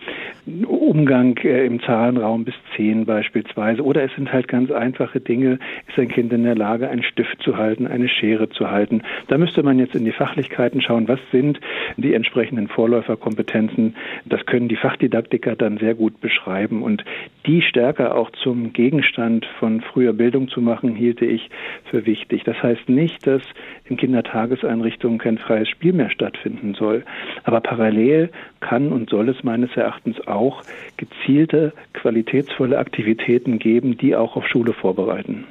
Umgang 0.88 1.36
äh, 1.44 1.66
im 1.66 1.82
Zahlenraum 1.82 2.44
bis 2.44 2.54
zehn 2.74 3.04
beispielsweise. 3.04 3.84
Oder 3.84 4.04
es 4.04 4.14
sind 4.14 4.32
halt 4.32 4.48
ganz 4.48 4.70
einfache 4.70 5.20
Dinge. 5.20 5.58
Ist 5.86 5.98
ein 5.98 6.08
Kind 6.08 6.32
in 6.32 6.44
der 6.44 6.54
Lage, 6.54 6.88
einen 6.88 7.02
Stift 7.02 7.42
zu 7.42 7.58
halten, 7.58 7.86
eine 7.86 8.08
Schere 8.08 8.48
zu 8.48 8.70
halten? 8.70 9.02
Da 9.26 9.36
müsste 9.36 9.62
man 9.62 9.78
jetzt 9.78 9.94
in 9.94 10.06
die 10.06 10.12
Fachlichkeiten 10.12 10.80
schauen. 10.80 11.06
Was 11.06 11.20
sind 11.30 11.60
die 11.98 12.14
entsprechenden 12.14 12.68
Vorläuferkompetenzen? 12.68 13.96
Das 14.24 14.46
können 14.46 14.68
die 14.68 14.76
Fachdidaktiker 14.76 15.56
dann 15.56 15.76
sehr 15.76 15.94
gut 15.94 16.22
beschreiben. 16.22 16.82
Und 16.82 17.04
die 17.44 17.60
stärker 17.60 18.14
auch 18.14 18.30
zum 18.30 18.72
Gegenstand 18.72 19.44
von 19.58 19.82
früher 19.82 20.14
Bildung 20.14 20.48
zu 20.48 20.62
machen, 20.62 20.94
hielte 20.94 21.26
ich 21.26 21.50
für 21.90 22.06
wichtig. 22.06 22.44
Das 22.44 22.62
heißt 22.62 22.88
nicht, 22.88 23.26
dass 23.26 23.42
in 23.84 23.98
Kindertageseinrichtungen 23.98 25.18
kein 25.18 25.36
freies 25.36 25.68
Spiel 25.68 25.92
mehr 25.92 26.08
stattfinden 26.08 26.72
soll. 26.72 27.04
Aber 27.44 27.60
parallel 27.60 28.30
kann 28.60 28.90
und 28.90 29.10
soll 29.10 29.28
es 29.28 29.44
meines 29.44 29.76
Erachtens 29.76 30.26
auch 30.26 30.62
gezielte, 30.96 31.72
qualitätsvolle 31.94 32.78
Aktivitäten 32.78 33.58
geben, 33.58 33.96
die 33.96 34.16
auch 34.16 34.36
auf 34.36 34.46
Schule 34.46 34.72
vorbereiten. 34.72 35.44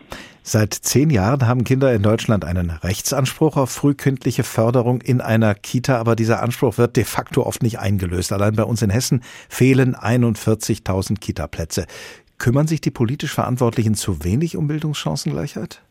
Seit 0.49 0.73
zehn 0.73 1.09
Jahren 1.09 1.45
haben 1.45 1.65
Kinder 1.65 1.93
in 1.93 2.03
Deutschland 2.03 2.45
einen 2.45 2.69
Rechtsanspruch 2.69 3.57
auf 3.57 3.69
frühkindliche 3.69 4.43
Förderung 4.43 5.01
in 5.01 5.19
einer 5.19 5.53
Kita, 5.55 5.97
aber 5.97 6.15
dieser 6.15 6.41
Anspruch 6.41 6.77
wird 6.77 6.95
de 6.95 7.03
facto 7.03 7.43
oft 7.43 7.61
nicht 7.61 7.79
eingelöst. 7.79 8.31
Allein 8.31 8.55
bei 8.55 8.63
uns 8.63 8.81
in 8.81 8.89
Hessen 8.89 9.23
fehlen 9.49 9.93
41.000 9.93 11.19
Kitaplätze. 11.19 11.85
Kümmern 12.37 12.67
sich 12.67 12.79
die 12.79 12.91
politisch 12.91 13.33
Verantwortlichen 13.33 13.95
zu 13.95 14.23
wenig 14.23 14.55
um 14.55 14.67
Bildungschancengleichheit? 14.67 15.81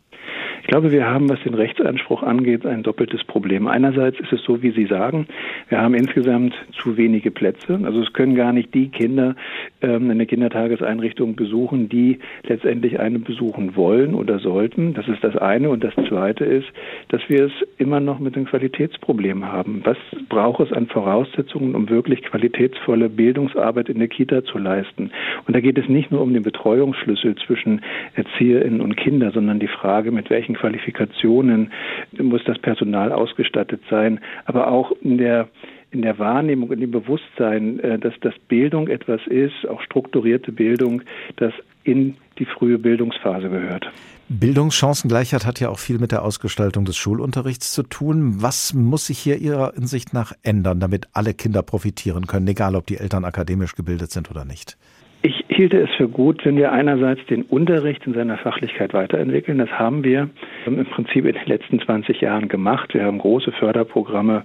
Ich 0.66 0.70
glaube, 0.72 0.90
wir 0.90 1.06
haben, 1.06 1.28
was 1.28 1.40
den 1.44 1.54
Rechtsanspruch 1.54 2.24
angeht, 2.24 2.66
ein 2.66 2.82
doppeltes 2.82 3.22
Problem. 3.22 3.68
Einerseits 3.68 4.18
ist 4.18 4.32
es 4.32 4.42
so, 4.42 4.64
wie 4.64 4.72
Sie 4.72 4.86
sagen, 4.86 5.28
wir 5.68 5.80
haben 5.80 5.94
insgesamt 5.94 6.56
zu 6.72 6.96
wenige 6.96 7.30
Plätze. 7.30 7.78
Also 7.84 8.00
es 8.00 8.12
können 8.12 8.34
gar 8.34 8.52
nicht 8.52 8.74
die 8.74 8.88
Kinder 8.88 9.36
ähm, 9.80 10.10
eine 10.10 10.26
Kindertageseinrichtung 10.26 11.36
besuchen, 11.36 11.88
die 11.88 12.18
letztendlich 12.48 12.98
eine 12.98 13.20
besuchen 13.20 13.76
wollen 13.76 14.12
oder 14.12 14.40
sollten. 14.40 14.92
Das 14.94 15.06
ist 15.06 15.22
das 15.22 15.36
eine. 15.36 15.70
Und 15.70 15.84
das 15.84 15.94
zweite 16.08 16.44
ist, 16.44 16.66
dass 17.10 17.20
wir 17.28 17.44
es 17.44 17.52
immer 17.78 18.00
noch 18.00 18.18
mit 18.18 18.34
einem 18.34 18.46
Qualitätsproblem 18.46 19.44
haben. 19.44 19.82
Was 19.84 19.98
braucht 20.28 20.66
es 20.66 20.72
an 20.72 20.88
Voraussetzungen, 20.88 21.76
um 21.76 21.88
wirklich 21.88 22.22
qualitätsvolle 22.22 23.08
Bildungsarbeit 23.08 23.88
in 23.88 24.00
der 24.00 24.08
Kita 24.08 24.42
zu 24.42 24.58
leisten? 24.58 25.12
Und 25.46 25.54
da 25.54 25.60
geht 25.60 25.78
es 25.78 25.88
nicht 25.88 26.10
nur 26.10 26.22
um 26.22 26.34
den 26.34 26.42
Betreuungsschlüssel 26.42 27.36
zwischen 27.36 27.82
Erzieherinnen 28.16 28.80
und 28.80 28.96
Kindern, 28.96 29.30
sondern 29.30 29.60
die 29.60 29.68
Frage, 29.68 30.10
mit 30.10 30.28
welchen 30.28 30.55
Qualifikationen 30.56 31.72
muss 32.18 32.42
das 32.44 32.58
Personal 32.58 33.12
ausgestattet 33.12 33.80
sein, 33.88 34.20
aber 34.44 34.68
auch 34.68 34.92
in 35.02 35.18
der 35.18 35.48
in 35.92 36.02
der 36.02 36.18
Wahrnehmung, 36.18 36.72
in 36.72 36.80
dem 36.80 36.90
Bewusstsein, 36.90 37.78
äh, 37.80 37.98
dass 37.98 38.12
das 38.20 38.34
Bildung 38.48 38.88
etwas 38.88 39.20
ist, 39.26 39.66
auch 39.68 39.80
strukturierte 39.80 40.52
Bildung, 40.52 41.02
das 41.36 41.52
in 41.84 42.16
die 42.38 42.44
frühe 42.44 42.78
Bildungsphase 42.78 43.48
gehört. 43.48 43.86
Bildungschancengleichheit 44.28 45.46
hat 45.46 45.60
ja 45.60 45.68
auch 45.68 45.78
viel 45.78 45.98
mit 45.98 46.10
der 46.10 46.22
Ausgestaltung 46.22 46.84
des 46.84 46.96
Schulunterrichts 46.96 47.72
zu 47.72 47.84
tun. 47.84 48.42
Was 48.42 48.74
muss 48.74 49.06
sich 49.06 49.18
hier 49.18 49.38
Ihrer 49.38 49.76
Ansicht 49.76 50.12
nach 50.12 50.32
ändern, 50.42 50.80
damit 50.80 51.06
alle 51.12 51.32
Kinder 51.32 51.62
profitieren 51.62 52.26
können, 52.26 52.48
egal 52.48 52.74
ob 52.74 52.86
die 52.86 52.98
Eltern 52.98 53.24
akademisch 53.24 53.76
gebildet 53.76 54.10
sind 54.10 54.30
oder 54.30 54.44
nicht? 54.44 54.76
Ich 55.26 55.44
hielte 55.48 55.80
es 55.80 55.90
für 55.96 56.06
gut, 56.06 56.44
wenn 56.44 56.56
wir 56.56 56.70
einerseits 56.70 57.26
den 57.26 57.42
Unterricht 57.42 58.06
in 58.06 58.14
seiner 58.14 58.38
Fachlichkeit 58.38 58.94
weiterentwickeln. 58.94 59.58
Das 59.58 59.70
haben 59.70 60.04
wir 60.04 60.30
im 60.66 60.86
Prinzip 60.86 61.24
in 61.26 61.32
den 61.32 61.46
letzten 61.46 61.80
20 61.80 62.20
Jahren 62.20 62.46
gemacht. 62.46 62.94
Wir 62.94 63.02
haben 63.02 63.18
große 63.18 63.50
Förderprogramme 63.50 64.44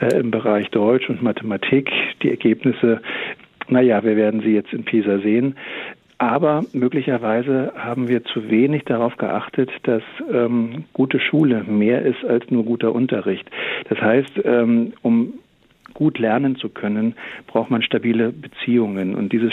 äh, 0.00 0.18
im 0.18 0.30
Bereich 0.30 0.70
Deutsch 0.70 1.10
und 1.10 1.22
Mathematik. 1.22 1.92
Die 2.22 2.30
Ergebnisse, 2.30 3.02
naja, 3.68 4.02
wir 4.04 4.16
werden 4.16 4.40
sie 4.40 4.54
jetzt 4.54 4.72
in 4.72 4.84
PISA 4.84 5.18
sehen. 5.18 5.54
Aber 6.16 6.64
möglicherweise 6.72 7.74
haben 7.76 8.08
wir 8.08 8.24
zu 8.24 8.48
wenig 8.48 8.84
darauf 8.84 9.18
geachtet, 9.18 9.68
dass 9.82 10.02
ähm, 10.32 10.84
gute 10.94 11.20
Schule 11.20 11.62
mehr 11.64 12.06
ist 12.06 12.24
als 12.24 12.50
nur 12.50 12.64
guter 12.64 12.94
Unterricht. 12.94 13.50
Das 13.90 14.00
heißt, 14.00 14.40
ähm, 14.46 14.94
um 15.02 15.34
gut 16.02 16.18
lernen 16.18 16.56
zu 16.56 16.68
können, 16.68 17.14
braucht 17.46 17.70
man 17.70 17.80
stabile 17.80 18.32
Beziehungen. 18.32 19.14
Und 19.14 19.32
diese 19.32 19.50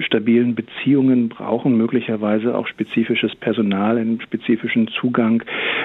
stabilen 0.00 0.54
Beziehungen 0.54 1.30
brauchen 1.30 1.78
möglicherweise 1.78 2.54
auch 2.54 2.66
spezifisches 2.66 3.34
Personal, 3.36 3.96
einen 3.96 4.20
spezifischen 4.20 4.88
Zugang 4.88 5.42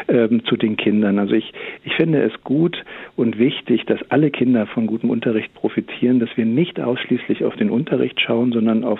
ähm, 0.10 0.44
zu 0.44 0.58
den 0.58 0.76
Kindern. 0.76 1.20
Also 1.20 1.36
ich, 1.36 1.54
ich 1.86 1.94
finde 1.96 2.22
es 2.22 2.34
gut 2.44 2.84
und 3.16 3.40
wichtig, 3.40 3.86
dass 3.86 4.00
alle 4.10 4.30
Kinder 4.30 4.68
von 4.68 4.88
gutem 4.88 5.10
Unterricht 5.10 5.54
profitieren, 5.54 6.20
dass 6.20 6.36
wir 6.36 6.46
nicht 6.46 6.82
ausschließlich 6.82 7.46
auf 7.46 7.56
den 7.56 7.70
Unterricht 7.70 8.20
schauen, 8.20 8.52
sondern 8.52 8.84
auf 8.84 9.00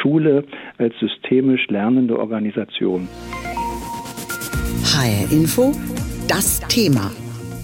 Schule 0.00 0.44
als 0.78 0.96
systemisch 1.00 1.66
lernende 1.66 2.20
Organisation. 2.20 3.08
HR 4.84 5.32
Info, 5.32 5.72
das 6.28 6.60
Thema. 6.68 7.10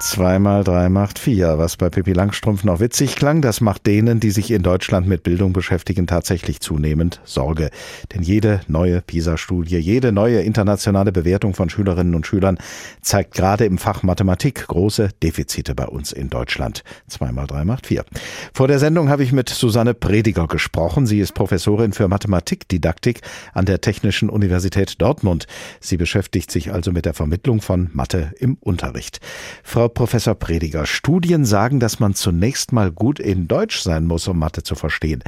Zweimal 0.00 0.64
drei 0.64 0.88
macht 0.88 1.18
vier. 1.18 1.58
Was 1.58 1.76
bei 1.76 1.90
Pippi 1.90 2.14
Langstrumpf 2.14 2.64
noch 2.64 2.80
witzig 2.80 3.16
klang, 3.16 3.42
das 3.42 3.60
macht 3.60 3.86
denen, 3.86 4.18
die 4.18 4.30
sich 4.30 4.50
in 4.50 4.62
Deutschland 4.62 5.06
mit 5.06 5.22
Bildung 5.22 5.52
beschäftigen, 5.52 6.06
tatsächlich 6.06 6.60
zunehmend 6.60 7.20
Sorge. 7.24 7.70
Denn 8.14 8.22
jede 8.22 8.62
neue 8.66 9.02
PISA-Studie, 9.02 9.76
jede 9.76 10.10
neue 10.10 10.40
internationale 10.40 11.12
Bewertung 11.12 11.52
von 11.52 11.68
Schülerinnen 11.68 12.14
und 12.14 12.26
Schülern 12.26 12.56
zeigt 13.02 13.34
gerade 13.34 13.66
im 13.66 13.76
Fach 13.76 14.02
Mathematik 14.02 14.66
große 14.68 15.10
Defizite 15.22 15.74
bei 15.74 15.84
uns 15.84 16.12
in 16.12 16.30
Deutschland. 16.30 16.82
Zweimal 17.06 17.46
drei 17.46 17.66
macht 17.66 17.86
vier. 17.86 18.06
Vor 18.54 18.68
der 18.68 18.78
Sendung 18.78 19.10
habe 19.10 19.22
ich 19.22 19.32
mit 19.32 19.50
Susanne 19.50 19.92
Prediger 19.92 20.46
gesprochen. 20.46 21.06
Sie 21.06 21.20
ist 21.20 21.34
Professorin 21.34 21.92
für 21.92 22.08
Mathematikdidaktik 22.08 23.20
an 23.52 23.66
der 23.66 23.82
Technischen 23.82 24.30
Universität 24.30 24.94
Dortmund. 25.02 25.46
Sie 25.78 25.98
beschäftigt 25.98 26.50
sich 26.50 26.72
also 26.72 26.90
mit 26.90 27.04
der 27.04 27.12
Vermittlung 27.12 27.60
von 27.60 27.90
Mathe 27.92 28.32
im 28.38 28.56
Unterricht. 28.60 29.20
Frau 29.62 29.89
Professor 29.90 30.34
Prediger, 30.34 30.86
Studien 30.86 31.44
sagen, 31.44 31.80
dass 31.80 32.00
man 32.00 32.14
zunächst 32.14 32.72
mal 32.72 32.90
gut 32.90 33.18
in 33.18 33.48
Deutsch 33.48 33.80
sein 33.80 34.06
muss, 34.06 34.26
um 34.28 34.38
Mathe 34.38 34.62
zu 34.62 34.74
verstehen. 34.74 35.22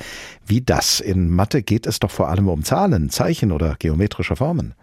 Wie 0.47 0.61
das? 0.61 1.00
In 1.00 1.28
Mathe 1.28 1.62
geht 1.62 1.87
es 1.87 2.00
doch 2.00 2.11
vor 2.11 2.28
allem 2.28 2.49
um 2.49 2.64
Zahlen, 2.64 3.11
Zeichen 3.11 3.52
oder 3.52 3.76
geometrische 3.78 4.37
Formen. 4.37 4.75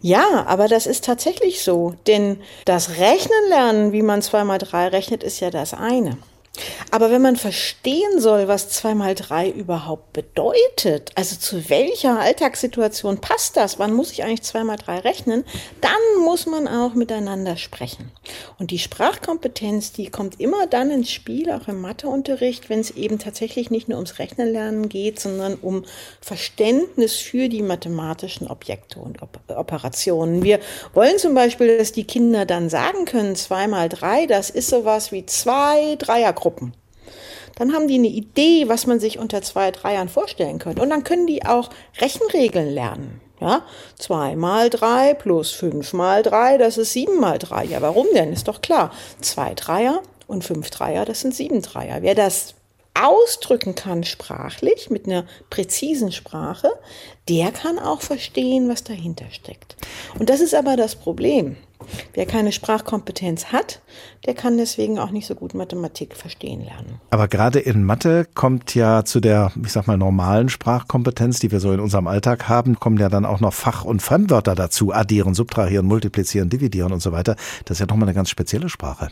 Ja, 0.00 0.46
aber 0.46 0.68
das 0.68 0.86
ist 0.86 1.04
tatsächlich 1.04 1.62
so, 1.62 1.94
denn 2.06 2.38
das 2.64 2.98
Rechnen 2.98 3.48
lernen, 3.48 3.92
wie 3.92 4.02
man 4.02 4.22
zwei 4.22 4.44
mal 4.44 4.58
drei 4.58 4.88
rechnet, 4.88 5.22
ist 5.22 5.40
ja 5.40 5.50
das 5.50 5.74
eine. 5.74 6.16
Aber 6.90 7.10
wenn 7.10 7.22
man 7.22 7.36
verstehen 7.36 8.20
soll, 8.20 8.48
was 8.48 8.68
zwei 8.70 8.94
mal 8.94 9.14
drei 9.14 9.48
überhaupt 9.48 10.12
bedeutet, 10.12 11.12
also 11.14 11.36
zu 11.36 11.68
welcher 11.70 12.18
Alltagssituation 12.18 13.20
passt 13.20 13.56
das, 13.56 13.78
wann 13.78 13.92
muss 13.92 14.12
ich 14.12 14.24
eigentlich 14.24 14.42
zwei 14.42 14.64
mal 14.64 14.76
drei 14.76 14.98
rechnen, 14.98 15.44
dann 15.80 16.24
muss 16.24 16.46
man 16.46 16.66
auch 16.66 16.94
miteinander 16.94 17.56
sprechen. 17.56 18.10
Und 18.58 18.70
die 18.70 18.78
Sprachkompetenz, 18.78 19.92
die 19.92 20.08
kommt 20.10 20.40
immer 20.40 20.66
dann 20.66 20.90
ins 20.90 21.10
Spiel, 21.10 21.50
auch 21.50 21.68
im 21.68 21.80
Matheunterricht, 21.80 22.68
wenn 22.68 22.80
es 22.80 22.90
eben 22.90 23.18
tatsächlich 23.18 23.70
nicht 23.70 23.88
nur 23.88 23.98
ums 23.98 24.18
Rechnenlernen 24.18 24.88
geht, 24.88 25.20
sondern 25.20 25.54
um 25.54 25.84
Verständnis 26.20 27.14
für 27.14 27.48
die 27.48 27.62
mathematischen 27.62 28.48
Objekte 28.48 28.98
und 28.98 29.18
Operationen. 29.48 30.42
Wir 30.42 30.60
wollen 30.94 31.18
zum 31.18 31.34
Beispiel, 31.34 31.78
dass 31.78 31.92
die 31.92 32.04
Kinder 32.04 32.46
dann 32.46 32.68
sagen 32.70 33.04
können, 33.04 33.36
zwei 33.36 33.68
mal 33.68 33.88
drei, 33.88 34.26
das 34.26 34.50
ist 34.50 34.70
sowas 34.70 35.12
wie 35.12 35.26
zwei 35.26 35.96
Dreiergruppen. 35.96 36.47
Gruppen. 36.48 36.72
Dann 37.56 37.74
haben 37.74 37.88
die 37.88 37.96
eine 37.96 38.08
Idee, 38.08 38.68
was 38.68 38.86
man 38.86 39.00
sich 39.00 39.18
unter 39.18 39.42
zwei 39.42 39.70
Dreiern 39.70 40.08
vorstellen 40.08 40.58
könnte. 40.58 40.80
Und 40.80 40.88
dann 40.88 41.04
können 41.04 41.26
die 41.26 41.44
auch 41.44 41.68
Rechenregeln 42.00 42.72
lernen. 42.72 43.20
Ja, 43.40 43.66
zwei 43.98 44.34
mal 44.34 44.70
drei 44.70 45.14
plus 45.14 45.52
fünf 45.52 45.92
mal 45.92 46.22
drei, 46.22 46.58
das 46.58 46.76
ist 46.76 46.92
sieben 46.92 47.20
mal 47.20 47.38
drei. 47.38 47.64
Ja, 47.64 47.82
warum 47.82 48.06
denn? 48.14 48.32
Ist 48.32 48.48
doch 48.48 48.62
klar. 48.62 48.92
Zwei 49.20 49.54
Dreier 49.54 50.02
und 50.26 50.42
fünf 50.42 50.70
Dreier, 50.70 51.04
das 51.04 51.20
sind 51.20 51.34
sieben 51.34 51.62
Dreier. 51.62 52.02
Wer 52.02 52.14
das 52.14 52.54
ausdrücken 52.94 53.74
kann 53.74 54.02
sprachlich, 54.02 54.90
mit 54.90 55.06
einer 55.06 55.24
präzisen 55.50 56.10
Sprache, 56.10 56.70
der 57.28 57.52
kann 57.52 57.78
auch 57.78 58.00
verstehen, 58.00 58.68
was 58.68 58.82
dahinter 58.82 59.26
steckt. 59.30 59.76
Und 60.18 60.30
das 60.30 60.40
ist 60.40 60.54
aber 60.54 60.76
das 60.76 60.96
Problem. 60.96 61.56
Wer 62.14 62.26
keine 62.26 62.52
Sprachkompetenz 62.52 63.46
hat, 63.46 63.80
der 64.26 64.34
kann 64.34 64.56
deswegen 64.56 64.98
auch 64.98 65.10
nicht 65.10 65.26
so 65.26 65.34
gut 65.34 65.54
Mathematik 65.54 66.16
verstehen 66.16 66.64
lernen. 66.64 67.00
Aber 67.10 67.28
gerade 67.28 67.60
in 67.60 67.84
Mathe 67.84 68.26
kommt 68.34 68.74
ja 68.74 69.04
zu 69.04 69.20
der, 69.20 69.52
ich 69.62 69.72
sag 69.72 69.86
mal, 69.86 69.96
normalen 69.96 70.48
Sprachkompetenz, 70.48 71.38
die 71.38 71.52
wir 71.52 71.60
so 71.60 71.72
in 71.72 71.80
unserem 71.80 72.06
Alltag 72.06 72.48
haben, 72.48 72.78
kommen 72.80 72.98
ja 72.98 73.08
dann 73.08 73.24
auch 73.24 73.40
noch 73.40 73.54
Fach- 73.54 73.84
und 73.84 74.02
Fremdwörter 74.02 74.54
dazu. 74.54 74.92
Addieren, 74.92 75.34
subtrahieren, 75.34 75.86
multiplizieren, 75.86 76.50
dividieren 76.50 76.92
und 76.92 77.00
so 77.00 77.12
weiter. 77.12 77.36
Das 77.64 77.76
ist 77.76 77.80
ja 77.80 77.86
nochmal 77.86 78.08
eine 78.08 78.14
ganz 78.14 78.30
spezielle 78.30 78.68
Sprache. 78.68 79.08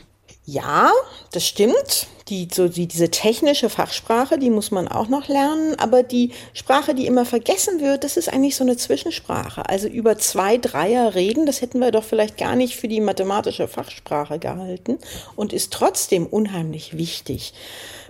Ja, 0.48 0.92
das 1.32 1.44
stimmt. 1.44 2.06
Die, 2.28 2.48
so 2.52 2.68
die, 2.68 2.86
diese 2.86 3.10
technische 3.10 3.68
Fachsprache, 3.68 4.38
die 4.38 4.50
muss 4.50 4.70
man 4.70 4.88
auch 4.88 5.08
noch 5.08 5.26
lernen. 5.26 5.76
Aber 5.78 6.04
die 6.04 6.30
Sprache, 6.54 6.94
die 6.94 7.06
immer 7.06 7.24
vergessen 7.24 7.80
wird, 7.80 8.04
das 8.04 8.16
ist 8.16 8.32
eigentlich 8.32 8.54
so 8.56 8.62
eine 8.62 8.76
Zwischensprache. 8.76 9.68
Also 9.68 9.88
über 9.88 10.18
zwei 10.18 10.56
Dreier 10.56 11.16
reden, 11.16 11.46
das 11.46 11.62
hätten 11.62 11.80
wir 11.80 11.90
doch 11.90 12.04
vielleicht 12.04 12.38
gar 12.38 12.54
nicht 12.54 12.76
für 12.76 12.88
die 12.88 13.00
mathematische 13.00 13.66
Fachsprache 13.66 14.38
gehalten 14.38 14.98
und 15.34 15.52
ist 15.52 15.72
trotzdem 15.72 16.26
unheimlich 16.26 16.96
wichtig 16.96 17.52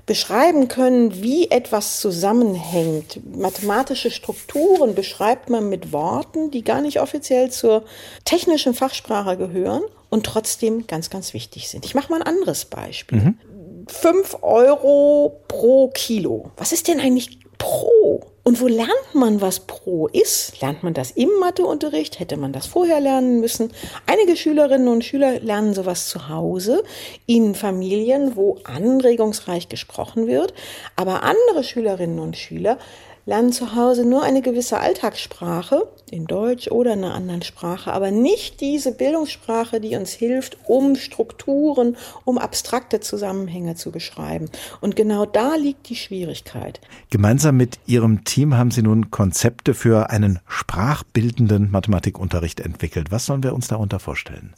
beschreiben 0.04 0.68
können, 0.68 1.22
wie 1.22 1.50
etwas 1.50 2.00
zusammenhängt. 2.00 3.18
Mathematische 3.36 4.10
Strukturen 4.10 4.94
beschreibt 4.94 5.50
man 5.50 5.68
mit 5.68 5.92
Worten, 5.92 6.50
die 6.52 6.62
gar 6.62 6.80
nicht 6.80 7.00
offiziell 7.00 7.50
zur 7.50 7.82
technischen 8.24 8.72
Fachsprache 8.72 9.36
gehören 9.36 9.82
und 10.10 10.25
trotzdem 10.25 10.86
ganz, 10.86 11.10
ganz 11.10 11.34
wichtig 11.34 11.68
sind. 11.68 11.84
Ich 11.84 11.94
mache 11.94 12.10
mal 12.10 12.20
ein 12.22 12.26
anderes 12.26 12.64
Beispiel. 12.64 13.18
Mhm. 13.18 13.38
5 13.88 14.38
Euro 14.42 15.40
pro 15.48 15.88
Kilo. 15.88 16.50
Was 16.56 16.72
ist 16.72 16.88
denn 16.88 17.00
eigentlich 17.00 17.38
pro? 17.58 18.20
Und 18.42 18.60
wo 18.60 18.68
lernt 18.68 18.90
man, 19.12 19.40
was 19.40 19.60
pro 19.60 20.06
ist? 20.06 20.60
Lernt 20.60 20.84
man 20.84 20.94
das 20.94 21.10
im 21.10 21.30
Matheunterricht? 21.40 22.20
Hätte 22.20 22.36
man 22.36 22.52
das 22.52 22.66
vorher 22.66 23.00
lernen 23.00 23.40
müssen? 23.40 23.72
Einige 24.06 24.36
Schülerinnen 24.36 24.86
und 24.86 25.04
Schüler 25.04 25.40
lernen 25.40 25.75
sowas 25.75 26.08
zu 26.08 26.28
Hause 26.28 26.84
in 27.26 27.56
Familien, 27.56 28.36
wo 28.36 28.58
anregungsreich 28.62 29.68
gesprochen 29.68 30.28
wird. 30.28 30.54
Aber 30.94 31.25
andere 31.25 31.64
Schülerinnen 31.64 32.20
und 32.20 32.36
Schüler 32.36 32.78
lernen 33.26 33.52
zu 33.52 33.75
Hause 33.75 34.04
nur 34.04 34.23
eine 34.23 34.40
gewisse 34.40 34.78
Alltagssprache, 34.78 35.88
in 36.11 36.26
Deutsch 36.26 36.68
oder 36.68 36.92
in 36.92 37.04
einer 37.04 37.14
anderen 37.14 37.42
Sprache, 37.42 37.92
aber 37.92 38.12
nicht 38.12 38.61
diese 38.61 38.92
Bildungssprache, 38.92 39.80
die 39.80 39.97
uns 39.97 40.12
hilft, 40.12 40.56
um 40.66 40.95
Strukturen, 40.95 41.97
um 42.25 42.38
abstrakte 42.38 43.00
Zusammenhänge 43.00 43.75
zu 43.75 43.90
beschreiben. 43.90 44.49
Und 44.80 44.95
genau 44.95 45.26
da 45.26 45.56
liegt 45.56 45.88
die 45.88 45.97
Schwierigkeit. 45.97 46.80
Gemeinsam 47.11 47.56
mit 47.56 47.80
Ihrem 47.87 48.25
Team 48.25 48.54
haben 48.54 48.71
Sie 48.71 48.83
nun 48.83 49.11
Konzepte 49.11 49.75
für 49.75 50.11
einen 50.11 50.38
sprachbildenden 50.47 51.71
Mathematikunterricht 51.73 52.61
entwickelt. 52.61 53.11
Was 53.11 53.26
sollen 53.26 53.42
wir 53.42 53.54
uns 53.54 53.66
darunter 53.66 53.99
vorstellen? 53.99 54.54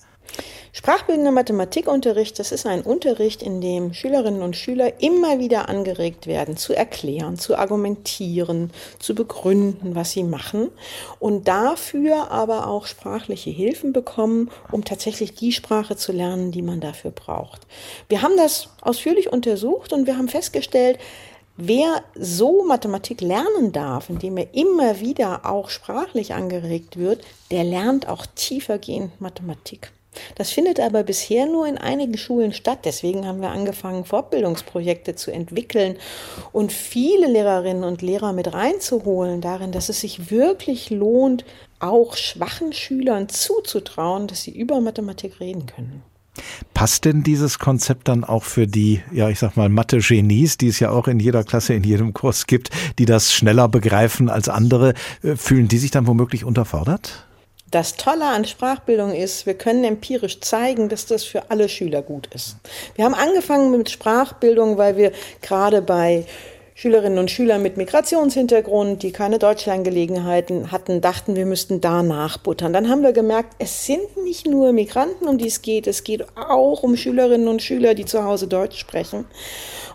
Sprachbildender 0.72 1.30
Mathematikunterricht, 1.30 2.38
das 2.38 2.52
ist 2.52 2.66
ein 2.66 2.82
Unterricht, 2.82 3.42
in 3.42 3.60
dem 3.60 3.94
Schülerinnen 3.94 4.42
und 4.42 4.56
Schüler 4.56 5.00
immer 5.00 5.38
wieder 5.38 5.68
angeregt 5.68 6.26
werden, 6.26 6.56
zu 6.56 6.74
erklären, 6.74 7.38
zu 7.38 7.56
argumentieren, 7.56 8.70
zu 8.98 9.14
begründen, 9.14 9.94
was 9.94 10.12
sie 10.12 10.24
machen 10.24 10.70
und 11.18 11.48
dafür 11.48 12.30
aber 12.30 12.66
auch 12.66 12.86
sprachliche 12.86 13.50
Hilfen 13.50 13.92
bekommen, 13.92 14.50
um 14.70 14.84
tatsächlich 14.84 15.34
die 15.34 15.52
Sprache 15.52 15.96
zu 15.96 16.12
lernen, 16.12 16.52
die 16.52 16.62
man 16.62 16.80
dafür 16.80 17.10
braucht. 17.10 17.62
Wir 18.08 18.22
haben 18.22 18.36
das 18.36 18.68
ausführlich 18.82 19.32
untersucht 19.32 19.92
und 19.92 20.06
wir 20.06 20.16
haben 20.16 20.28
festgestellt, 20.28 20.98
Wer 21.60 22.04
so 22.14 22.64
Mathematik 22.64 23.20
lernen 23.20 23.72
darf, 23.72 24.10
indem 24.10 24.36
er 24.36 24.54
immer 24.54 25.00
wieder 25.00 25.44
auch 25.44 25.70
sprachlich 25.70 26.32
angeregt 26.32 26.96
wird, 26.96 27.24
der 27.50 27.64
lernt 27.64 28.06
auch 28.06 28.26
tiefergehend 28.26 29.20
Mathematik. 29.20 29.90
Das 30.34 30.50
findet 30.50 30.80
aber 30.80 31.02
bisher 31.02 31.46
nur 31.46 31.66
in 31.66 31.78
einigen 31.78 32.16
Schulen 32.16 32.52
statt. 32.52 32.80
Deswegen 32.84 33.26
haben 33.26 33.40
wir 33.40 33.50
angefangen, 33.50 34.04
Fortbildungsprojekte 34.04 35.14
zu 35.14 35.30
entwickeln 35.30 35.96
und 36.52 36.72
viele 36.72 37.26
Lehrerinnen 37.26 37.84
und 37.84 38.02
Lehrer 38.02 38.32
mit 38.32 38.52
reinzuholen 38.52 39.40
darin, 39.40 39.72
dass 39.72 39.88
es 39.88 40.00
sich 40.00 40.30
wirklich 40.30 40.90
lohnt, 40.90 41.44
auch 41.80 42.16
schwachen 42.16 42.72
Schülern 42.72 43.28
zuzutrauen, 43.28 44.26
dass 44.26 44.42
sie 44.42 44.56
über 44.56 44.80
Mathematik 44.80 45.40
reden 45.40 45.66
können. 45.66 46.02
Passt 46.74 47.04
denn 47.04 47.22
dieses 47.22 47.58
Konzept 47.58 48.06
dann 48.08 48.22
auch 48.22 48.44
für 48.44 48.66
die, 48.66 49.02
ja, 49.12 49.28
ich 49.28 49.38
sag 49.40 49.56
mal, 49.56 49.68
Mathe-Genies, 49.68 50.56
die 50.56 50.68
es 50.68 50.78
ja 50.78 50.90
auch 50.90 51.08
in 51.08 51.18
jeder 51.18 51.42
Klasse, 51.42 51.74
in 51.74 51.82
jedem 51.82 52.12
Kurs 52.12 52.46
gibt, 52.46 52.70
die 52.98 53.04
das 53.04 53.32
schneller 53.32 53.68
begreifen 53.68 54.28
als 54.28 54.48
andere? 54.48 54.94
Äh, 55.22 55.34
fühlen 55.36 55.66
die 55.66 55.78
sich 55.78 55.90
dann 55.90 56.06
womöglich 56.06 56.44
unterfordert? 56.44 57.27
Das 57.70 57.96
Tolle 57.96 58.24
an 58.24 58.46
Sprachbildung 58.46 59.12
ist, 59.12 59.44
wir 59.44 59.54
können 59.54 59.84
empirisch 59.84 60.40
zeigen, 60.40 60.88
dass 60.88 61.04
das 61.04 61.24
für 61.24 61.50
alle 61.50 61.68
Schüler 61.68 62.00
gut 62.00 62.28
ist. 62.34 62.56
Wir 62.94 63.04
haben 63.04 63.14
angefangen 63.14 63.70
mit 63.76 63.90
Sprachbildung, 63.90 64.78
weil 64.78 64.96
wir 64.96 65.12
gerade 65.42 65.82
bei 65.82 66.24
Schülerinnen 66.74 67.18
und 67.18 67.30
Schülern 67.30 67.60
mit 67.60 67.76
Migrationshintergrund, 67.76 69.02
die 69.02 69.10
keine 69.10 69.38
Deutschlandgelegenheiten 69.38 70.70
hatten, 70.70 71.00
dachten, 71.00 71.34
wir 71.34 71.44
müssten 71.44 71.80
da 71.80 72.04
nachbuttern. 72.04 72.72
Dann 72.72 72.88
haben 72.88 73.02
wir 73.02 73.12
gemerkt, 73.12 73.56
es 73.58 73.84
sind 73.84 74.16
nicht 74.22 74.46
nur 74.46 74.72
Migranten, 74.72 75.26
um 75.26 75.38
die 75.38 75.48
es 75.48 75.60
geht, 75.60 75.88
es 75.88 76.04
geht 76.04 76.24
auch 76.36 76.84
um 76.84 76.96
Schülerinnen 76.96 77.48
und 77.48 77.62
Schüler, 77.62 77.94
die 77.94 78.04
zu 78.04 78.22
Hause 78.22 78.46
Deutsch 78.46 78.78
sprechen. 78.78 79.26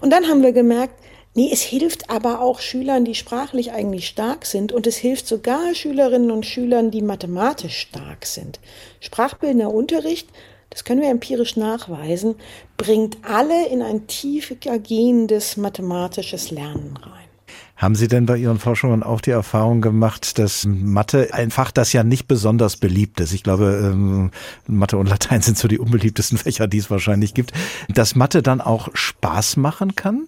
Und 0.02 0.12
dann 0.12 0.28
haben 0.28 0.44
wir 0.44 0.52
gemerkt, 0.52 0.94
Nee, 1.36 1.50
es 1.52 1.62
hilft 1.62 2.10
aber 2.10 2.42
auch 2.42 2.60
Schülern, 2.60 3.06
die 3.06 3.16
sprachlich 3.16 3.72
eigentlich 3.72 4.08
stark 4.08 4.46
sind 4.46 4.72
und 4.72 4.86
es 4.86 4.98
hilft 4.98 5.28
sogar 5.28 5.74
Schülerinnen 5.74 6.30
und 6.30 6.46
Schülern, 6.46 6.92
die 6.92 7.02
mathematisch 7.02 7.78
stark 7.78 8.26
sind. 8.26 8.60
Sprachbildender 9.00 9.74
Unterricht 9.74 10.28
das 10.74 10.84
können 10.84 11.02
wir 11.02 11.12
empirisch 11.12 11.56
nachweisen, 11.56 12.34
bringt 12.78 13.18
alle 13.22 13.68
in 13.68 13.84
ein 13.84 14.08
tiefer 14.08 14.56
gehendes 14.80 15.56
mathematisches 15.56 16.50
Lernen 16.50 16.98
rein. 16.98 17.28
Haben 17.76 17.94
Sie 17.94 18.08
denn 18.08 18.26
bei 18.26 18.38
Ihren 18.38 18.58
Forschungen 18.58 19.04
auch 19.04 19.22
die 19.22 19.32
Erfahrung 19.32 19.82
gemacht, 19.82 20.40
dass 20.40 20.66
Mathe 20.66 21.30
ein 21.32 21.52
Fach, 21.52 21.70
das 21.72 21.94
ja 21.94 22.04
nicht 22.04 22.28
besonders 22.28 22.78
beliebt 22.78 23.20
ist, 23.20 23.34
ich 23.34 23.44
glaube, 23.44 23.82
ähm, 23.84 24.32
Mathe 24.66 24.98
und 24.98 25.08
Latein 25.08 25.42
sind 25.44 25.60
so 25.60 25.68
die 25.68 25.78
unbeliebtesten 25.78 26.40
Fächer, 26.40 26.68
die 26.68 26.80
es 26.80 26.90
wahrscheinlich 26.90 27.36
gibt, 27.36 27.52
dass 27.90 28.16
Mathe 28.16 28.42
dann 28.42 28.60
auch 28.60 28.90
Spaß 28.94 29.58
machen 29.58 29.96
kann? 29.96 30.28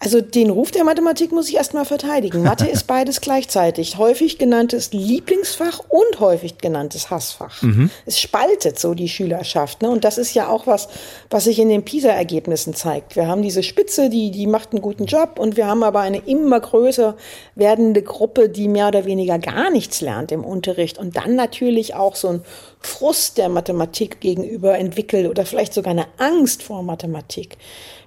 Also 0.00 0.20
den 0.20 0.50
Ruf 0.50 0.70
der 0.70 0.84
Mathematik 0.84 1.32
muss 1.32 1.48
ich 1.48 1.56
erstmal 1.56 1.84
verteidigen. 1.84 2.42
Mathe 2.42 2.66
ist 2.72 2.86
beides 2.86 3.20
gleichzeitig. 3.20 3.98
Häufig 3.98 4.38
genanntes 4.38 4.92
Lieblingsfach 4.92 5.80
und 5.88 6.20
häufig 6.20 6.58
genanntes 6.58 7.10
Hassfach. 7.10 7.62
Mhm. 7.62 7.90
Es 8.06 8.20
spaltet 8.20 8.78
so 8.78 8.94
die 8.94 9.08
Schülerschaft. 9.08 9.82
Ne? 9.82 9.90
Und 9.90 10.04
das 10.04 10.18
ist 10.18 10.34
ja 10.34 10.48
auch 10.48 10.66
was, 10.66 10.88
was 11.30 11.44
sich 11.44 11.58
in 11.58 11.68
den 11.68 11.84
PISA-Ergebnissen 11.84 12.74
zeigt. 12.74 13.16
Wir 13.16 13.26
haben 13.26 13.42
diese 13.42 13.62
Spitze, 13.62 14.08
die, 14.08 14.30
die 14.30 14.46
macht 14.46 14.72
einen 14.72 14.82
guten 14.82 15.06
Job 15.06 15.38
und 15.38 15.56
wir 15.56 15.66
haben 15.66 15.82
aber 15.82 16.00
eine 16.00 16.18
immer 16.18 16.60
größer 16.60 17.16
werdende 17.56 18.02
Gruppe, 18.02 18.48
die 18.48 18.68
mehr 18.68 18.88
oder 18.88 19.04
weniger 19.04 19.38
gar 19.38 19.70
nichts 19.70 20.00
lernt 20.00 20.30
im 20.30 20.44
Unterricht. 20.44 20.98
Und 20.98 21.16
dann 21.16 21.34
natürlich 21.34 21.94
auch 21.94 22.14
so 22.14 22.28
ein 22.28 22.42
Frust 22.80 23.38
der 23.38 23.48
Mathematik 23.48 24.20
gegenüber 24.20 24.78
entwickelt 24.78 25.28
oder 25.28 25.44
vielleicht 25.44 25.74
sogar 25.74 25.90
eine 25.90 26.06
Angst 26.18 26.62
vor 26.62 26.82
Mathematik. 26.82 27.56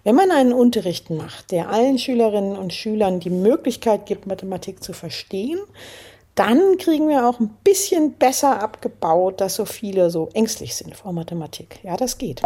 Wenn 0.03 0.15
man 0.15 0.31
einen 0.31 0.53
Unterricht 0.53 1.09
macht, 1.09 1.51
der 1.51 1.69
allen 1.69 1.99
Schülerinnen 1.99 2.57
und 2.57 2.73
Schülern 2.73 3.19
die 3.19 3.29
Möglichkeit 3.29 4.05
gibt, 4.05 4.27
Mathematik 4.27 4.83
zu 4.83 4.93
verstehen, 4.93 5.59
dann 6.35 6.77
kriegen 6.77 7.09
wir 7.09 7.27
auch 7.27 7.39
ein 7.39 7.49
bisschen 7.63 8.13
besser 8.13 8.63
abgebaut, 8.63 9.41
dass 9.41 9.55
so 9.55 9.65
viele 9.65 10.09
so 10.09 10.29
ängstlich 10.33 10.75
sind 10.75 10.95
vor 10.95 11.11
Mathematik. 11.11 11.79
Ja, 11.83 11.97
das 11.97 12.17
geht. 12.17 12.41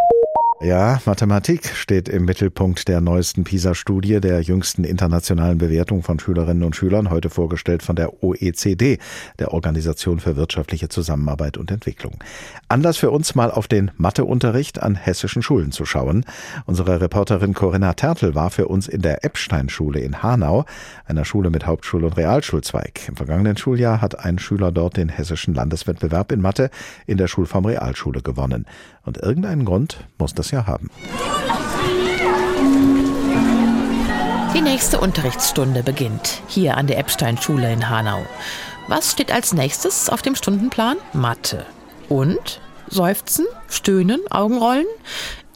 Ja, 0.62 1.02
Mathematik 1.06 1.76
steht 1.76 2.08
im 2.08 2.24
Mittelpunkt 2.24 2.88
der 2.88 3.02
neuesten 3.02 3.44
PISA-Studie, 3.44 4.22
der 4.22 4.40
jüngsten 4.40 4.86
internationalen 4.86 5.58
Bewertung 5.58 6.02
von 6.02 6.18
Schülerinnen 6.18 6.64
und 6.64 6.78
Schülern, 6.78 7.10
heute 7.10 7.30
vorgestellt 7.30 7.84
von 7.84 7.98
der 7.98 8.24
OECD, 8.24 8.98
der 9.38 9.54
Organisation 9.54 10.22
für 10.22 10.38
wirtschaftliche 10.38 10.88
Zusammenarbeit 10.88 11.58
und 11.58 11.72
Entwicklung. 11.72 12.14
Anlass 12.70 12.96
für 12.96 13.12
uns 13.12 13.36
mal 13.36 13.52
auf 13.52 13.68
den 13.68 13.92
Matheunterricht 13.98 14.82
an 14.82 14.96
hessischen 14.96 15.42
Schulen 15.42 15.74
zu 15.74 15.86
schauen. 15.86 16.24
Unsere 16.66 17.02
Reporterin 17.02 17.54
Corinna 17.54 17.94
Tertel 17.94 18.34
war 18.34 18.50
für 18.50 18.70
uns 18.70 18.88
in 18.88 19.02
der 19.02 19.26
Epstein-Schule 19.26 20.00
in 20.00 20.24
Hanau, 20.24 20.64
einer 21.06 21.26
Schule 21.26 21.50
mit 21.50 21.66
Hauptschul- 21.66 22.06
und 22.06 22.16
Realschulzweig. 22.16 23.10
Im 23.10 23.18
vergangenen 23.18 23.58
Schuljahr 23.58 24.00
hat 24.00 24.20
ein 24.20 24.40
Schüler 24.40 24.72
dort 24.72 24.96
den 24.96 25.10
hessischen 25.10 25.54
Landeswettbewerb 25.54 26.32
in 26.32 26.40
Mathe 26.40 26.70
in 27.08 27.18
der 27.18 27.28
Schulform 27.28 27.66
Realschule 27.66 28.22
gewonnen. 28.22 28.66
Und 29.04 29.18
irgendeinen 29.18 29.66
Grund 29.66 30.00
muss 30.18 30.34
das 30.34 30.45
ja 30.52 30.66
haben. 30.66 30.90
Die 34.54 34.62
nächste 34.62 35.00
Unterrichtsstunde 35.00 35.84
beginnt 35.84 36.42
hier 36.48 36.78
an 36.78 36.88
der 36.88 36.98
Epstein-Schule 36.98 37.72
in 37.74 37.90
Hanau. 37.90 38.26
Was 38.88 39.12
steht 39.12 39.32
als 39.32 39.54
nächstes 39.54 40.10
auf 40.10 40.22
dem 40.22 40.36
Stundenplan? 40.36 40.98
Mathe. 41.14 41.66
Und? 42.08 42.62
Seufzen? 42.88 43.46
Stöhnen? 43.68 44.22
Augenrollen? 44.30 44.86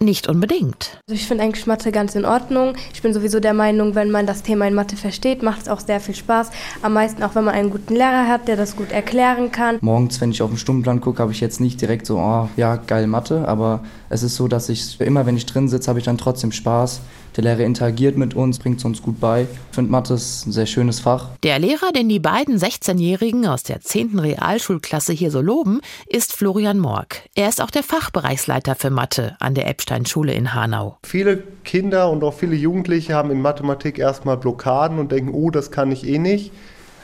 Nicht 0.02 0.30
unbedingt. 0.30 0.98
Also 1.10 1.16
ich 1.16 1.28
finde 1.28 1.44
eigentlich 1.44 1.68
Mathe 1.68 1.92
ganz 1.92 2.16
in 2.16 2.24
Ordnung. 2.24 2.74
Ich 2.94 3.02
bin 3.02 3.14
sowieso 3.14 3.42
der 3.42 3.54
Meinung, 3.54 3.96
wenn 3.96 4.12
man 4.12 4.26
das 4.26 4.44
Thema 4.44 4.66
in 4.66 4.74
Mathe 4.74 4.96
versteht, 4.96 5.44
macht 5.44 5.64
es 5.64 5.68
auch 5.68 5.82
sehr 5.82 6.00
viel 6.00 6.16
Spaß. 6.16 6.52
Am 6.82 6.94
meisten 6.94 7.22
auch, 7.22 7.36
wenn 7.36 7.44
man 7.44 7.54
einen 7.54 7.70
guten 7.70 7.96
Lehrer 7.96 8.28
hat, 8.28 8.48
der 8.48 8.56
das 8.56 8.78
gut 8.78 8.94
erklären 8.94 9.52
kann. 9.52 9.78
Morgens, 9.82 10.22
wenn 10.22 10.32
ich 10.32 10.42
auf 10.42 10.52
den 10.52 10.58
Stundenplan 10.58 11.02
gucke, 11.02 11.22
habe 11.22 11.34
ich 11.34 11.42
jetzt 11.42 11.60
nicht 11.60 11.82
direkt 11.82 12.06
so, 12.06 12.18
oh 12.18 12.48
ja, 12.56 12.78
geil 12.78 13.08
Mathe, 13.08 13.46
aber 13.46 13.84
es 14.10 14.24
ist 14.24 14.36
so, 14.36 14.48
dass 14.48 14.70
ich 14.70 15.02
immer, 15.02 15.26
wenn 15.26 15.36
ich 15.36 15.46
drin 15.46 15.68
sitze, 15.68 15.90
habe 15.90 16.00
ich 16.00 16.06
dann 16.06 16.18
trotzdem 16.18 16.54
Spaß. 16.54 17.02
Der 17.36 17.44
Lehrer 17.44 17.60
interagiert 17.60 18.18
mit 18.18 18.34
uns, 18.34 18.60
bringt 18.60 18.80
es 18.80 18.86
uns 18.86 19.02
gut 19.02 19.20
bei. 19.20 19.44
Ich 19.44 19.76
finde 19.76 19.92
Mathe 19.92 20.16
ist 20.16 20.48
ein 20.48 20.52
sehr 20.52 20.66
schönes 20.66 21.00
Fach. 21.00 21.30
Der 21.44 21.60
Lehrer, 21.60 21.92
den 21.92 22.10
die 22.10 22.20
beiden 22.20 22.58
16-Jährigen 22.58 23.46
aus 23.46 23.64
der 23.64 23.82
10. 23.82 24.20
Realschulklasse 24.20 25.14
hier 25.14 25.32
so 25.32 25.42
loben, 25.42 25.82
ist 26.08 26.34
Florian 26.34 26.80
Morg. 26.80 27.22
Er 27.36 27.50
ist 27.50 27.62
auch 27.62 27.72
der 27.72 27.84
Fachbereichsleiter 27.84 28.76
für 28.76 28.90
Mathe 28.90 29.36
an 29.40 29.54
der 29.54 29.68
Epstein-Schule 29.68 30.34
in 30.34 30.54
Hanau. 30.54 30.98
Viele 31.04 31.44
Kinder 31.64 32.10
und 32.10 32.24
auch 32.24 32.34
viele 32.34 32.56
Jugendliche 32.56 33.14
haben 33.14 33.32
in 33.32 33.42
Mathematik 33.42 34.00
erstmal 34.00 34.38
Blockaden 34.38 35.00
und 35.00 35.12
denken, 35.12 35.34
oh, 35.34 35.52
das 35.52 35.72
kann 35.72 35.92
ich 35.92 36.08
eh 36.08 36.18
nicht. 36.18 36.52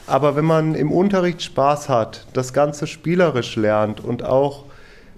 Aber 0.07 0.35
wenn 0.35 0.45
man 0.45 0.75
im 0.75 0.91
Unterricht 0.91 1.41
Spaß 1.41 1.89
hat, 1.89 2.27
das 2.33 2.53
Ganze 2.53 2.87
spielerisch 2.87 3.55
lernt 3.55 4.03
und 4.03 4.23
auch 4.23 4.65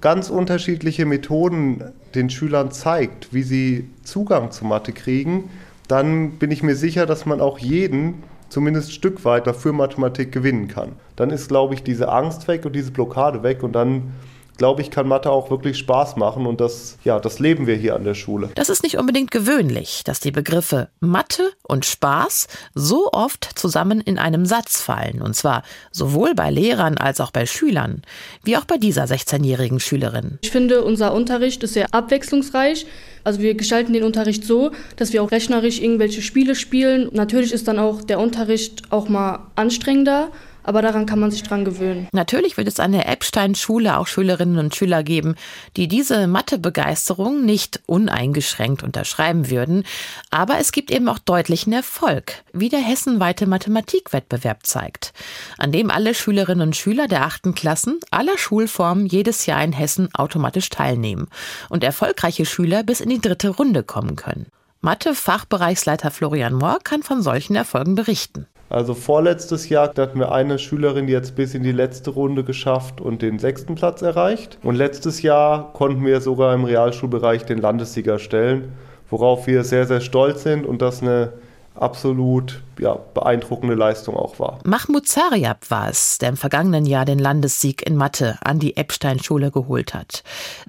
ganz 0.01 0.29
unterschiedliche 0.29 1.05
Methoden 1.05 1.83
den 2.15 2.29
Schülern 2.29 2.71
zeigt, 2.71 3.33
wie 3.33 3.43
sie 3.43 3.89
Zugang 4.03 4.51
zu 4.51 4.65
Mathe 4.65 4.93
kriegen, 4.93 5.49
dann 5.87 6.31
bin 6.31 6.51
ich 6.51 6.63
mir 6.63 6.75
sicher, 6.75 7.05
dass 7.05 7.25
man 7.25 7.41
auch 7.41 7.59
jeden 7.59 8.23
zumindest 8.49 8.89
ein 8.89 8.93
Stück 8.93 9.25
weit 9.25 9.47
dafür 9.47 9.73
Mathematik 9.73 10.31
gewinnen 10.31 10.67
kann. 10.67 10.93
Dann 11.15 11.29
ist, 11.29 11.49
glaube 11.49 11.73
ich, 11.73 11.83
diese 11.83 12.09
Angst 12.09 12.47
weg 12.47 12.65
und 12.65 12.73
diese 12.75 12.91
Blockade 12.91 13.43
weg 13.43 13.63
und 13.63 13.73
dann 13.73 14.13
glaube 14.57 14.81
ich, 14.81 14.91
kann 14.91 15.07
Mathe 15.07 15.29
auch 15.31 15.49
wirklich 15.49 15.77
Spaß 15.77 16.15
machen 16.15 16.45
und 16.45 16.59
das, 16.59 16.97
ja, 17.03 17.19
das 17.19 17.39
leben 17.39 17.67
wir 17.67 17.75
hier 17.75 17.95
an 17.95 18.03
der 18.03 18.13
Schule. 18.13 18.49
Das 18.55 18.69
ist 18.69 18.83
nicht 18.83 18.97
unbedingt 18.97 19.31
gewöhnlich, 19.31 20.03
dass 20.03 20.19
die 20.19 20.31
Begriffe 20.31 20.89
Mathe 20.99 21.51
und 21.63 21.85
Spaß 21.85 22.47
so 22.73 23.09
oft 23.11 23.57
zusammen 23.57 24.01
in 24.01 24.17
einem 24.17 24.45
Satz 24.45 24.81
fallen. 24.81 25.21
Und 25.21 25.35
zwar 25.35 25.63
sowohl 25.91 26.33
bei 26.35 26.49
Lehrern 26.49 26.97
als 26.97 27.21
auch 27.21 27.31
bei 27.31 27.45
Schülern, 27.45 28.01
wie 28.43 28.57
auch 28.57 28.65
bei 28.65 28.77
dieser 28.77 29.05
16-jährigen 29.05 29.79
Schülerin. 29.79 30.39
Ich 30.41 30.51
finde, 30.51 30.83
unser 30.83 31.13
Unterricht 31.13 31.63
ist 31.63 31.73
sehr 31.73 31.93
abwechslungsreich. 31.93 32.85
Also 33.23 33.41
wir 33.41 33.55
gestalten 33.55 33.93
den 33.93 34.03
Unterricht 34.03 34.45
so, 34.45 34.71
dass 34.95 35.13
wir 35.13 35.21
auch 35.21 35.31
rechnerisch 35.31 35.79
irgendwelche 35.79 36.21
Spiele 36.21 36.55
spielen. 36.55 37.09
Natürlich 37.11 37.51
ist 37.51 37.67
dann 37.67 37.77
auch 37.77 38.01
der 38.01 38.19
Unterricht 38.19 38.83
auch 38.91 39.09
mal 39.09 39.47
anstrengender 39.55 40.29
aber 40.67 40.81
daran 40.81 41.05
kann 41.05 41.19
man 41.19 41.31
sich 41.31 41.43
dran 41.43 41.63
gewöhnen. 41.63 42.09
Natürlich 42.11 42.57
wird 42.57 42.67
es 42.67 42.81
an 42.81 42.91
der 42.91 43.07
Epstein-Schule 43.07 43.97
auch 43.97 44.05
Schülerinnen 44.05 44.57
und 44.59 44.75
Schüler 44.75 45.01
geben, 45.01 45.35
die 45.77 45.87
diese 45.87 46.27
Mathebegeisterung 46.27 47.45
nicht 47.45 47.81
uneingeschränkt 47.85 48.83
unterschreiben 48.83 49.49
würden. 49.49 49.85
Aber 50.29 50.57
es 50.59 50.73
gibt 50.73 50.91
eben 50.91 51.07
auch 51.07 51.19
deutlichen 51.19 51.71
Erfolg, 51.71 52.43
wie 52.51 52.67
der 52.67 52.81
hessenweite 52.81 53.47
Mathematikwettbewerb 53.47 54.65
zeigt, 54.65 55.13
an 55.57 55.71
dem 55.71 55.89
alle 55.89 56.13
Schülerinnen 56.13 56.67
und 56.67 56.75
Schüler 56.75 57.07
der 57.07 57.23
achten 57.23 57.55
Klassen 57.55 58.01
aller 58.11 58.37
Schulformen 58.37 59.05
jedes 59.05 59.45
Jahr 59.45 59.63
in 59.63 59.71
Hessen 59.71 60.09
automatisch 60.13 60.69
teilnehmen 60.69 61.27
und 61.69 61.85
erfolgreiche 61.85 62.45
Schüler 62.45 62.83
bis 62.83 62.99
in 62.99 63.09
die 63.09 63.21
dritte 63.21 63.49
Runde 63.49 63.83
kommen 63.83 64.17
können. 64.17 64.47
Mathe-Fachbereichsleiter 64.81 66.11
Florian 66.11 66.53
Mohr 66.53 66.79
kann 66.83 67.03
von 67.03 67.21
solchen 67.21 67.55
Erfolgen 67.55 67.95
berichten. 67.95 68.47
Also 68.69 68.93
vorletztes 68.93 69.69
Jahr 69.69 69.93
hatten 69.97 70.19
wir 70.19 70.31
eine 70.31 70.59
Schülerin, 70.59 71.07
die 71.07 71.13
jetzt 71.13 71.35
bis 71.35 71.53
in 71.53 71.63
die 71.63 71.71
letzte 71.71 72.11
Runde 72.11 72.43
geschafft 72.43 72.99
und 72.99 73.21
den 73.21 73.39
sechsten 73.39 73.75
Platz 73.75 74.01
erreicht. 74.01 74.57
Und 74.61 74.75
letztes 74.75 75.21
Jahr 75.21 75.71
konnten 75.73 76.05
wir 76.05 76.19
sogar 76.19 76.53
im 76.53 76.65
Realschulbereich 76.65 77.45
den 77.45 77.59
Landessieger 77.59 78.19
stellen, 78.19 78.73
worauf 79.09 79.47
wir 79.47 79.63
sehr, 79.63 79.85
sehr 79.85 80.01
stolz 80.01 80.43
sind 80.43 80.65
und 80.65 80.81
das 80.81 81.01
eine 81.01 81.33
absolut 81.75 82.61
ja, 82.79 82.97
beeindruckende 83.13 83.75
Leistung 83.75 84.15
auch 84.15 84.39
war. 84.39 84.59
Mahmoud 84.63 85.07
Zariab 85.07 85.69
war 85.69 85.89
es, 85.89 86.17
der 86.17 86.29
im 86.29 86.37
vergangenen 86.37 86.85
Jahr 86.85 87.05
den 87.05 87.19
Landessieg 87.19 87.85
in 87.85 87.95
Mathe 87.95 88.37
an 88.43 88.59
die 88.59 88.77
Epstein-Schule 88.77 89.51
geholt 89.51 89.93
hat. 89.93 90.23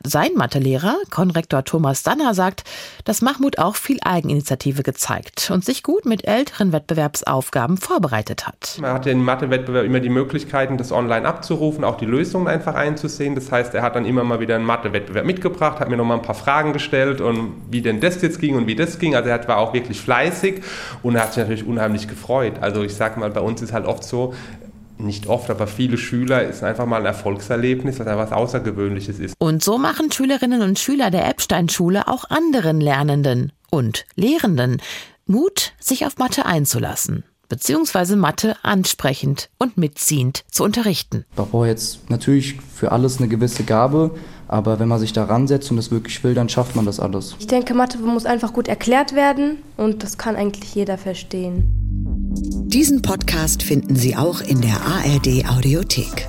Sein 0.05 0.31
Mathelehrer, 0.37 0.97
Konrektor 1.11 1.65
Thomas 1.65 2.03
Danner, 2.03 2.35
sagt, 2.35 2.65
dass 3.05 3.23
Mahmoud 3.23 3.59
auch 3.59 3.77
viel 3.77 3.99
Eigeninitiative 4.03 4.83
gezeigt 4.83 5.51
und 5.51 5.65
sich 5.65 5.83
gut 5.83 6.07
mit 6.07 6.27
älteren 6.27 6.73
Wettbewerbsaufgaben 6.73 7.77
vorbereitet 7.77 8.47
hat. 8.47 8.79
Man 8.81 8.93
hatte 8.93 9.11
im 9.11 9.25
Mathewettbewerb 9.25 9.85
immer 9.85 10.01
die 10.01 10.09
Möglichkeiten, 10.09 10.79
das 10.79 10.93
online 10.93 11.27
abzurufen, 11.27 11.85
auch 11.85 11.97
die 11.97 12.07
Lösungen 12.07 12.49
einfach 12.49 12.75
einzusehen. 12.75 13.35
Das 13.35 13.51
heißt, 13.51 13.75
er 13.75 13.83
hat 13.83 13.97
dann 13.97 14.05
immer 14.05 14.25
mal 14.25 14.41
wieder 14.41 14.57
einen 14.57 14.65
Mathewettbewerb 14.65 15.25
mitgebracht, 15.25 15.81
hat 15.81 15.89
mir 15.89 15.97
noch 15.97 16.05
mal 16.05 16.15
ein 16.15 16.23
paar 16.23 16.35
Fragen 16.35 16.73
gestellt 16.73 17.21
und 17.21 17.55
wie 17.71 17.83
denn 17.83 18.01
das 18.01 18.21
jetzt 18.23 18.41
ging 18.41 18.57
und 18.57 18.67
wie 18.67 18.77
das 18.77 18.99
ging. 18.99 19.15
Also 19.15 19.29
er 19.29 19.49
war 19.49 19.59
auch 19.59 19.73
wirklich 19.73 20.01
fleißig 20.01 20.63
und 21.03 21.17
er 21.17 21.23
hat 21.23 21.35
sich 21.35 21.43
natürlich 21.43 21.67
unheimlich 21.67 21.98
gefreut. 22.07 22.55
Also 22.61 22.85
ich 22.85 22.95
sage 22.95 23.19
mal, 23.19 23.31
bei 23.31 23.41
uns 23.41 23.63
ist 23.63 23.73
halt 23.73 23.87
oft 23.87 24.05
so, 24.05 24.35
nicht 24.99 25.27
oft, 25.27 25.51
aber 25.51 25.67
viele 25.67 25.97
Schüler 25.97 26.43
ist 26.45 26.63
einfach 26.63 26.87
mal 26.87 27.01
ein 27.01 27.07
Erfolgserlebnis, 27.07 27.99
was 27.99 28.07
etwas 28.07 28.33
Außergewöhnliches 28.33 29.19
ist. 29.19 29.35
Und 29.39 29.63
so 29.63 29.79
machen 29.79 30.13
Schülerinnen 30.13 30.63
und 30.63 30.79
Schüler 30.79 31.11
der 31.11 31.29
Epstein-Schule 31.29 32.09
auch 32.09 32.25
anderen 32.31 32.81
Lernenden 32.81 33.53
und 33.71 34.07
Lehrenden 34.17 34.83
Mut, 35.27 35.73
sich 35.79 36.07
auf 36.07 36.19
Mathe 36.19 36.47
einzulassen 36.47 37.25
beziehungsweise 37.49 38.17
Mathe 38.17 38.57
ansprechend 38.63 39.49
und 39.59 39.79
mitziehend 39.79 40.45
zu 40.51 40.65
unterrichten. 40.65 41.25
Ich 41.31 41.37
brauche 41.37 41.67
jetzt 41.67 42.11
natürlich 42.11 42.57
für 42.61 42.93
alles 42.93 43.19
eine 43.19 43.29
gewisse 43.29 43.65
Gabe, 43.65 44.15
aber 44.49 44.81
wenn 44.81 44.89
man 44.89 44.99
sich 44.99 45.13
da 45.13 45.25
ransetzt 45.25 45.71
und 45.71 45.77
das 45.77 45.91
wirklich 45.91 46.25
will, 46.25 46.35
dann 46.35 46.49
schafft 46.49 46.75
man 46.75 46.87
das 46.87 46.99
alles. 46.99 47.37
Ich 47.39 47.47
denke, 47.47 47.75
Mathe 47.75 47.99
muss 47.99 48.27
einfach 48.27 48.53
gut 48.53 48.67
erklärt 48.67 49.15
werden 49.15 49.59
und 49.77 50.03
das 50.03 50.19
kann 50.19 50.37
eigentlich 50.37 50.75
jeder 50.75 50.99
verstehen. 50.99 51.65
Diesen 52.67 53.03
Podcast 53.03 53.63
finden 53.63 53.97
Sie 53.97 54.17
auch 54.17 54.41
in 54.41 54.61
der 54.61 54.81
ARD 54.81 55.49
Audiothek. 55.49 56.29